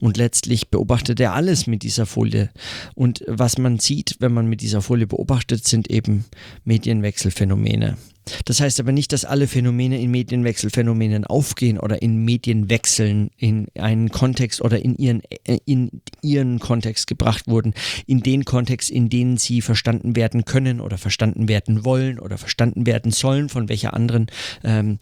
Und 0.00 0.16
letztlich 0.16 0.68
beobachtet 0.68 1.20
er 1.20 1.34
alles 1.34 1.66
mit 1.66 1.82
dieser 1.82 2.06
Folie. 2.06 2.50
Und 2.94 3.24
was 3.26 3.58
man 3.58 3.78
sieht, 3.78 4.16
wenn 4.20 4.32
man 4.32 4.46
mit 4.46 4.62
dieser 4.62 4.80
Folie 4.80 5.06
beobachtet, 5.06 5.66
sind 5.66 5.90
eben 5.90 6.24
Medienwechselphänomene. 6.64 7.98
Das 8.44 8.60
heißt 8.60 8.80
aber 8.80 8.92
nicht, 8.92 9.12
dass 9.12 9.24
alle 9.24 9.46
Phänomene 9.46 10.00
in 10.00 10.10
Medienwechselphänomenen 10.10 11.24
aufgehen 11.24 11.78
oder 11.78 12.00
in 12.02 12.24
Medienwechseln 12.24 13.30
in 13.36 13.68
einen 13.78 14.10
Kontext 14.10 14.62
oder 14.62 14.82
in 14.82 14.96
ihren, 14.96 15.22
äh, 15.44 15.58
in 15.66 16.02
ihren 16.22 16.58
Kontext 16.58 17.06
gebracht 17.06 17.46
wurden, 17.46 17.74
in 18.06 18.20
den 18.20 18.44
Kontext, 18.44 18.90
in 18.90 19.08
denen 19.08 19.36
sie 19.36 19.60
verstanden 19.60 20.16
werden 20.16 20.44
können 20.44 20.80
oder 20.80 20.98
verstanden 20.98 21.48
werden 21.48 21.84
wollen 21.84 22.18
oder 22.18 22.38
verstanden 22.38 22.86
werden 22.86 23.12
sollen, 23.12 23.48
von 23.48 23.68
welcher 23.68 23.94
anderen 23.94 24.26
ähm, 24.62 24.98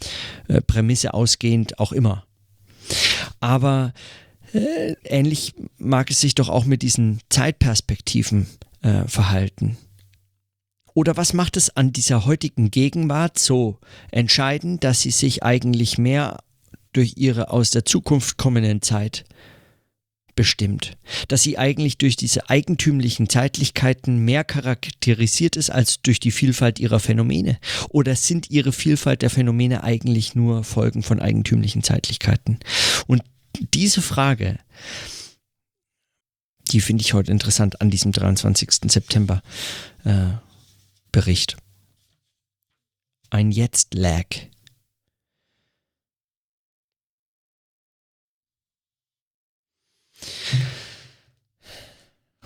äh, 0.48 0.60
Prämisse 0.60 1.14
ausgehend 1.14 1.78
auch 1.78 1.92
immer. 1.92 2.24
Aber 3.40 3.92
äh, 4.52 4.94
ähnlich 5.04 5.54
mag 5.78 6.10
es 6.10 6.20
sich 6.20 6.34
doch 6.34 6.48
auch 6.48 6.64
mit 6.64 6.82
diesen 6.82 7.20
Zeitperspektiven 7.30 8.46
äh, 8.82 9.06
verhalten. 9.06 9.76
Oder 10.94 11.16
was 11.16 11.32
macht 11.32 11.56
es 11.56 11.76
an 11.76 11.92
dieser 11.92 12.26
heutigen 12.26 12.70
Gegenwart 12.70 13.38
so 13.38 13.78
entscheidend, 14.10 14.84
dass 14.84 15.00
sie 15.00 15.10
sich 15.10 15.42
eigentlich 15.42 15.98
mehr 15.98 16.38
durch 16.92 17.14
ihre 17.16 17.50
aus 17.50 17.70
der 17.70 17.84
Zukunft 17.84 18.36
kommenden 18.36 18.82
Zeit 18.82 19.24
bestimmt. 20.34 20.96
Dass 21.28 21.42
sie 21.42 21.58
eigentlich 21.58 21.98
durch 21.98 22.16
diese 22.16 22.48
eigentümlichen 22.48 23.28
Zeitlichkeiten 23.28 24.18
mehr 24.18 24.44
charakterisiert 24.44 25.56
ist 25.56 25.70
als 25.70 26.00
durch 26.00 26.20
die 26.20 26.30
Vielfalt 26.30 26.78
ihrer 26.78 27.00
Phänomene? 27.00 27.58
Oder 27.90 28.16
sind 28.16 28.50
ihre 28.50 28.72
Vielfalt 28.72 29.22
der 29.22 29.30
Phänomene 29.30 29.84
eigentlich 29.84 30.34
nur 30.34 30.64
Folgen 30.64 31.02
von 31.02 31.20
eigentümlichen 31.20 31.82
Zeitlichkeiten? 31.82 32.60
Und 33.06 33.22
diese 33.74 34.00
Frage, 34.00 34.58
die 36.70 36.80
finde 36.80 37.02
ich 37.02 37.12
heute 37.12 37.30
interessant 37.30 37.80
an 37.80 37.90
diesem 37.90 38.12
23. 38.12 38.90
September 38.90 39.42
äh, 40.04 40.30
Bericht. 41.12 41.56
Ein 43.28 43.50
Jetzt-Lag. 43.50 44.26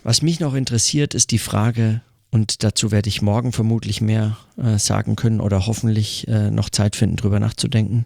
Was 0.02 0.22
mich 0.22 0.40
noch 0.40 0.54
interessiert, 0.54 1.14
ist 1.14 1.30
die 1.30 1.38
Frage, 1.38 2.00
und 2.30 2.62
dazu 2.64 2.90
werde 2.90 3.08
ich 3.08 3.22
morgen 3.22 3.52
vermutlich 3.52 4.00
mehr 4.00 4.36
äh, 4.56 4.78
sagen 4.78 5.16
können 5.16 5.40
oder 5.40 5.66
hoffentlich 5.66 6.28
äh, 6.28 6.50
noch 6.50 6.70
Zeit 6.70 6.96
finden, 6.96 7.16
drüber 7.16 7.40
nachzudenken. 7.40 8.04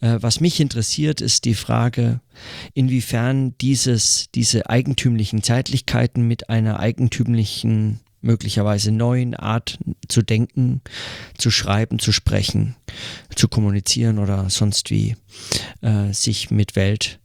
Äh, 0.00 0.18
was 0.20 0.40
mich 0.40 0.60
interessiert, 0.60 1.20
ist 1.20 1.44
die 1.44 1.54
Frage, 1.54 2.20
inwiefern 2.74 3.54
dieses, 3.58 4.26
diese 4.34 4.68
eigentümlichen 4.68 5.42
Zeitlichkeiten 5.42 6.26
mit 6.26 6.50
einer 6.50 6.80
eigentümlichen, 6.80 8.00
möglicherweise 8.20 8.90
neuen 8.90 9.34
Art 9.34 9.78
zu 10.08 10.22
denken, 10.22 10.80
zu 11.36 11.50
schreiben, 11.50 11.98
zu 11.98 12.12
sprechen, 12.12 12.76
zu 13.34 13.48
kommunizieren 13.48 14.18
oder 14.18 14.50
sonst 14.50 14.90
wie 14.90 15.16
äh, 15.80 16.12
sich 16.12 16.50
mit 16.50 16.76
Welt 16.76 17.20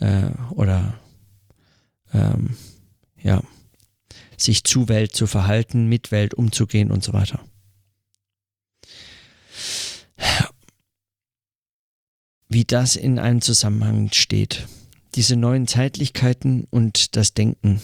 äh, 0.00 0.30
oder 0.50 0.98
ähm, 2.12 2.56
ja, 3.22 3.42
sich 4.36 4.64
zu 4.64 4.88
Welt 4.88 5.14
zu 5.14 5.26
verhalten, 5.26 5.86
mit 5.86 6.10
Welt 6.10 6.34
umzugehen 6.34 6.90
und 6.90 7.04
so 7.04 7.12
weiter. 7.12 7.40
Wie 12.48 12.64
das 12.64 12.96
in 12.96 13.18
einem 13.18 13.42
Zusammenhang 13.42 14.10
steht. 14.12 14.66
Diese 15.14 15.36
neuen 15.36 15.66
Zeitlichkeiten 15.66 16.66
und 16.70 17.16
das 17.16 17.34
Denken. 17.34 17.82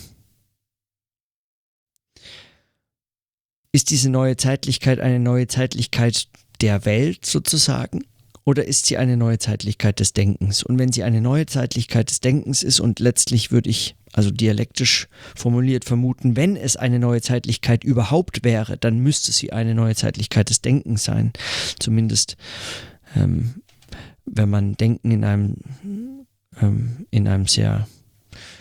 Ist 3.74 3.90
diese 3.90 4.08
neue 4.08 4.36
Zeitlichkeit 4.36 5.00
eine 5.00 5.18
neue 5.18 5.48
Zeitlichkeit 5.48 6.28
der 6.60 6.84
Welt 6.84 7.26
sozusagen? 7.26 8.04
Oder 8.44 8.66
ist 8.66 8.86
sie 8.86 8.98
eine 8.98 9.16
neue 9.16 9.40
Zeitlichkeit 9.40 9.98
des 9.98 10.12
Denkens? 10.12 10.62
Und 10.62 10.78
wenn 10.78 10.92
sie 10.92 11.02
eine 11.02 11.20
neue 11.20 11.46
Zeitlichkeit 11.46 12.08
des 12.08 12.20
Denkens 12.20 12.62
ist 12.62 12.78
und 12.78 13.00
letztlich 13.00 13.50
würde 13.50 13.68
ich 13.70 13.96
also 14.12 14.30
dialektisch 14.30 15.08
formuliert 15.34 15.84
vermuten, 15.84 16.36
wenn 16.36 16.54
es 16.54 16.76
eine 16.76 17.00
neue 17.00 17.20
Zeitlichkeit 17.20 17.82
überhaupt 17.82 18.44
wäre, 18.44 18.76
dann 18.76 19.00
müsste 19.00 19.32
sie 19.32 19.52
eine 19.52 19.74
neue 19.74 19.96
Zeitlichkeit 19.96 20.50
des 20.50 20.60
Denkens 20.60 21.02
sein. 21.02 21.32
Zumindest 21.80 22.36
ähm, 23.16 23.56
wenn 24.24 24.50
man 24.50 24.76
Denken 24.76 25.10
in 25.10 25.24
einem, 25.24 25.56
ähm, 26.62 27.06
in 27.10 27.26
einem 27.26 27.48
sehr 27.48 27.88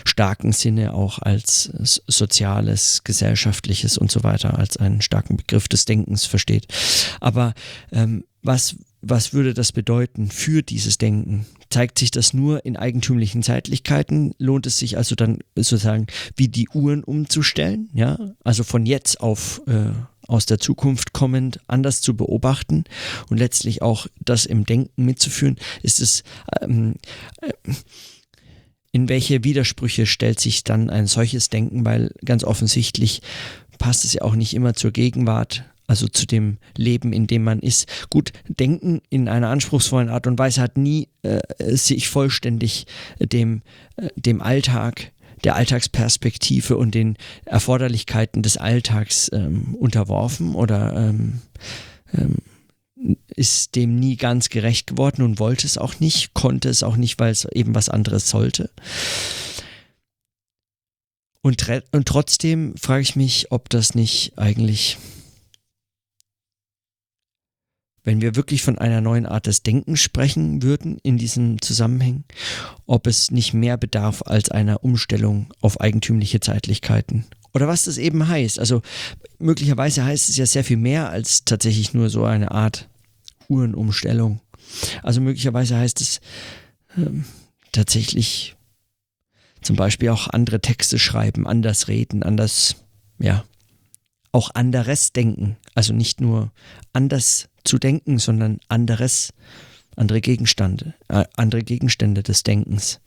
starken 0.05 0.51
Sinne 0.51 0.93
auch 0.93 1.19
als 1.19 1.71
soziales, 2.07 3.03
gesellschaftliches 3.03 3.97
und 3.97 4.11
so 4.11 4.23
weiter, 4.23 4.57
als 4.57 4.77
einen 4.77 5.01
starken 5.01 5.37
Begriff 5.37 5.67
des 5.67 5.85
Denkens 5.85 6.25
versteht. 6.25 6.67
Aber 7.19 7.53
ähm, 7.91 8.23
was, 8.41 8.75
was 9.01 9.33
würde 9.33 9.53
das 9.53 9.71
bedeuten 9.71 10.29
für 10.29 10.61
dieses 10.61 10.97
Denken? 10.97 11.45
Zeigt 11.69 11.97
sich 11.97 12.11
das 12.11 12.33
nur 12.33 12.65
in 12.65 12.77
eigentümlichen 12.77 13.41
Zeitlichkeiten? 13.41 14.33
Lohnt 14.37 14.67
es 14.67 14.77
sich 14.77 14.97
also 14.97 15.15
dann 15.15 15.39
sozusagen 15.55 16.07
wie 16.35 16.49
die 16.49 16.69
Uhren 16.69 17.03
umzustellen? 17.03 17.89
Ja, 17.93 18.17
also 18.43 18.63
von 18.63 18.85
jetzt 18.85 19.21
auf 19.21 19.61
äh, 19.67 19.91
aus 20.27 20.45
der 20.45 20.59
Zukunft 20.59 21.13
kommend 21.13 21.59
anders 21.67 22.01
zu 22.01 22.15
beobachten 22.15 22.85
und 23.29 23.37
letztlich 23.37 23.81
auch 23.81 24.07
das 24.23 24.45
im 24.45 24.65
Denken 24.65 25.05
mitzuführen? 25.05 25.57
Ist 25.81 25.99
es 25.99 26.23
ähm, 26.61 26.95
äh, 27.41 27.51
in 28.93 29.09
welche 29.09 29.43
Widersprüche 29.43 30.05
stellt 30.05 30.39
sich 30.39 30.63
dann 30.63 30.89
ein 30.89 31.07
solches 31.07 31.49
Denken, 31.49 31.83
weil 31.83 32.11
ganz 32.23 32.43
offensichtlich 32.43 33.21
passt 33.79 34.05
es 34.05 34.13
ja 34.13 34.21
auch 34.21 34.35
nicht 34.35 34.53
immer 34.53 34.75
zur 34.75 34.91
Gegenwart, 34.91 35.65
also 35.87 36.07
zu 36.07 36.27
dem 36.27 36.59
Leben, 36.77 37.11
in 37.11 37.25
dem 37.25 37.43
man 37.43 37.59
ist. 37.59 37.87
Gut, 38.11 38.31
Denken 38.47 39.01
in 39.09 39.27
einer 39.27 39.49
anspruchsvollen 39.49 40.09
Art 40.09 40.27
und 40.27 40.37
Weise 40.37 40.61
hat 40.61 40.77
nie 40.77 41.09
äh, 41.23 41.39
sich 41.75 42.07
vollständig 42.07 42.85
dem, 43.19 43.63
äh, 43.97 44.09
dem 44.15 44.41
Alltag, 44.41 45.11
der 45.43 45.55
Alltagsperspektive 45.55 46.77
und 46.77 46.93
den 46.93 47.17
Erforderlichkeiten 47.45 48.43
des 48.43 48.57
Alltags 48.57 49.29
ähm, 49.33 49.75
unterworfen 49.75 50.53
oder 50.53 50.95
ähm, 50.95 51.41
ähm, 52.13 52.37
ist 53.35 53.75
dem 53.75 53.95
nie 53.95 54.15
ganz 54.15 54.49
gerecht 54.49 54.87
geworden 54.87 55.21
und 55.21 55.39
wollte 55.39 55.65
es 55.65 55.77
auch 55.77 55.99
nicht, 55.99 56.33
konnte 56.33 56.69
es 56.69 56.83
auch 56.83 56.95
nicht, 56.95 57.19
weil 57.19 57.31
es 57.31 57.45
eben 57.45 57.75
was 57.75 57.89
anderes 57.89 58.29
sollte. 58.29 58.69
Und, 61.41 61.65
und 61.91 62.07
trotzdem 62.07 62.75
frage 62.77 63.01
ich 63.01 63.15
mich, 63.15 63.51
ob 63.51 63.69
das 63.69 63.95
nicht 63.95 64.33
eigentlich, 64.37 64.97
wenn 68.05 68.21
wir 68.21 68.35
wirklich 68.35 68.61
von 68.63 68.77
einer 68.77 69.01
neuen 69.01 69.25
Art 69.25 69.47
des 69.47 69.61
Denkens 69.61 69.99
sprechen 69.99 70.63
würden 70.63 70.99
in 71.03 71.17
diesem 71.17 71.61
Zusammenhang, 71.61 72.23
ob 72.85 73.07
es 73.07 73.29
nicht 73.29 73.53
mehr 73.53 73.77
bedarf 73.77 74.23
als 74.25 74.51
einer 74.51 74.85
Umstellung 74.85 75.53
auf 75.59 75.81
eigentümliche 75.81 76.39
Zeitlichkeiten 76.39 77.25
oder 77.53 77.67
was 77.67 77.83
das 77.83 77.97
eben 77.97 78.27
heißt. 78.27 78.59
Also 78.59 78.81
möglicherweise 79.39 80.03
heißt 80.03 80.29
es 80.29 80.37
ja 80.37 80.45
sehr 80.45 80.63
viel 80.63 80.77
mehr 80.77 81.09
als 81.09 81.45
tatsächlich 81.45 81.93
nur 81.93 82.09
so 82.09 82.25
eine 82.25 82.51
Art 82.51 82.89
Uhrenumstellung. 83.49 84.41
Also 85.01 85.21
möglicherweise 85.21 85.77
heißt 85.77 86.01
es 86.01 86.21
ähm, 86.97 87.25
tatsächlich 87.71 88.55
zum 89.61 89.75
Beispiel 89.75 90.09
auch 90.09 90.27
andere 90.27 90.59
Texte 90.59 90.99
schreiben, 90.99 91.47
anders 91.47 91.87
reden, 91.87 92.23
anders, 92.23 92.75
ja, 93.19 93.43
auch 94.31 94.51
anderes 94.53 95.13
denken. 95.13 95.57
Also 95.75 95.93
nicht 95.93 96.21
nur 96.21 96.51
anders 96.91 97.49
zu 97.63 97.79
denken, 97.79 98.19
sondern 98.19 98.59
anderes, 98.67 99.33
andere 99.95 100.21
Gegenstände, 100.21 100.93
äh, 101.07 101.25
andere 101.37 101.63
Gegenstände 101.63 102.23
des 102.23 102.43
Denkens. 102.43 102.99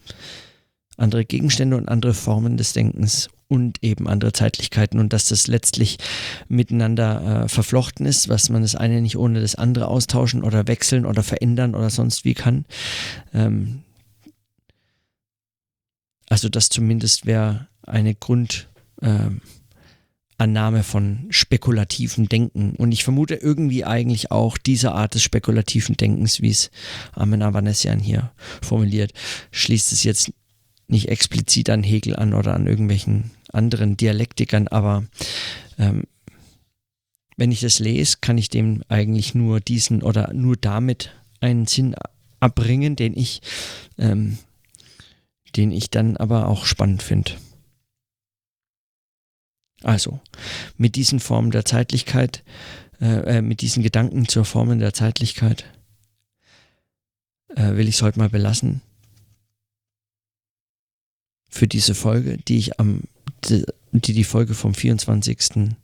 Andere 0.96 1.24
Gegenstände 1.24 1.76
und 1.76 1.88
andere 1.88 2.14
Formen 2.14 2.56
des 2.56 2.72
Denkens 2.72 3.28
und 3.48 3.82
eben 3.82 4.08
andere 4.08 4.32
Zeitlichkeiten 4.32 4.98
und 4.98 5.12
dass 5.12 5.28
das 5.28 5.46
letztlich 5.46 5.98
miteinander 6.48 7.44
äh, 7.44 7.48
verflochten 7.48 8.06
ist, 8.06 8.28
was 8.28 8.48
man 8.48 8.62
das 8.62 8.74
eine 8.74 9.00
nicht 9.00 9.16
ohne 9.16 9.40
das 9.40 9.54
andere 9.54 9.88
austauschen 9.88 10.42
oder 10.42 10.66
wechseln 10.66 11.06
oder 11.06 11.22
verändern 11.22 11.74
oder 11.74 11.90
sonst 11.90 12.24
wie 12.24 12.34
kann. 12.34 12.64
Ähm 13.32 13.82
also 16.28 16.48
das 16.48 16.68
zumindest 16.68 17.26
wäre 17.26 17.68
eine 17.82 18.14
Grundannahme 18.14 19.38
ähm, 20.38 20.82
von 20.82 21.26
spekulativen 21.30 22.28
Denken. 22.28 22.72
Und 22.76 22.90
ich 22.90 23.04
vermute 23.04 23.36
irgendwie 23.36 23.84
eigentlich 23.84 24.32
auch 24.32 24.58
diese 24.58 24.92
Art 24.92 25.14
des 25.14 25.22
spekulativen 25.22 25.96
Denkens, 25.96 26.42
wie 26.42 26.50
es 26.50 26.70
Armin 27.12 27.42
Avanesian 27.42 28.00
hier 28.00 28.32
formuliert, 28.60 29.12
schließt 29.52 29.92
es 29.92 30.02
jetzt 30.02 30.32
nicht 30.88 31.08
explizit 31.08 31.70
an 31.70 31.82
Hegel 31.82 32.16
an 32.16 32.34
oder 32.34 32.54
an 32.54 32.66
irgendwelchen 32.66 33.30
anderen 33.52 33.96
Dialektikern, 33.96 34.68
aber 34.68 35.04
ähm, 35.78 36.04
wenn 37.36 37.52
ich 37.52 37.60
das 37.60 37.78
lese, 37.78 38.18
kann 38.20 38.38
ich 38.38 38.48
dem 38.48 38.82
eigentlich 38.88 39.34
nur 39.34 39.60
diesen 39.60 40.02
oder 40.02 40.32
nur 40.32 40.56
damit 40.56 41.12
einen 41.40 41.66
Sinn 41.66 41.94
abbringen, 42.40 42.96
den 42.96 43.16
ich, 43.16 43.42
ähm, 43.98 44.38
den 45.54 45.70
ich 45.70 45.90
dann 45.90 46.16
aber 46.16 46.48
auch 46.48 46.64
spannend 46.64 47.02
finde. 47.02 47.32
Also, 49.82 50.20
mit 50.78 50.96
diesen 50.96 51.20
Formen 51.20 51.50
der 51.50 51.64
Zeitlichkeit, 51.64 52.42
äh, 53.00 53.38
äh, 53.38 53.42
mit 53.42 53.60
diesen 53.60 53.82
Gedanken 53.82 54.26
zur 54.26 54.46
Formen 54.46 54.78
der 54.78 54.94
Zeitlichkeit 54.94 55.64
äh, 57.54 57.76
will 57.76 57.88
ich 57.88 57.96
es 57.96 58.02
heute 58.02 58.18
mal 58.18 58.30
belassen 58.30 58.80
für 61.56 61.66
diese 61.66 61.94
Folge, 61.94 62.36
die 62.36 62.58
ich 62.58 62.78
am, 62.78 63.02
die, 63.44 63.64
die 63.92 64.24
Folge 64.24 64.54
vom 64.54 64.74
24. 64.74 65.74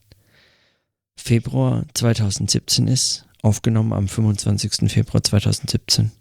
Februar 1.17 1.87
2017 1.95 2.89
ist, 2.89 3.27
aufgenommen 3.43 3.93
am 3.93 4.07
25. 4.07 4.91
Februar 4.93 5.23
2017. 5.23 6.13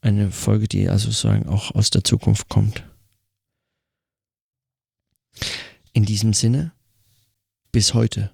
Eine 0.00 0.32
Folge, 0.32 0.68
die 0.68 0.88
also 0.88 1.10
sozusagen 1.10 1.48
auch 1.48 1.74
aus 1.74 1.90
der 1.90 2.02
Zukunft 2.02 2.48
kommt. 2.48 2.84
In 5.92 6.04
diesem 6.04 6.32
Sinne, 6.32 6.72
bis 7.70 7.94
heute. 7.94 8.30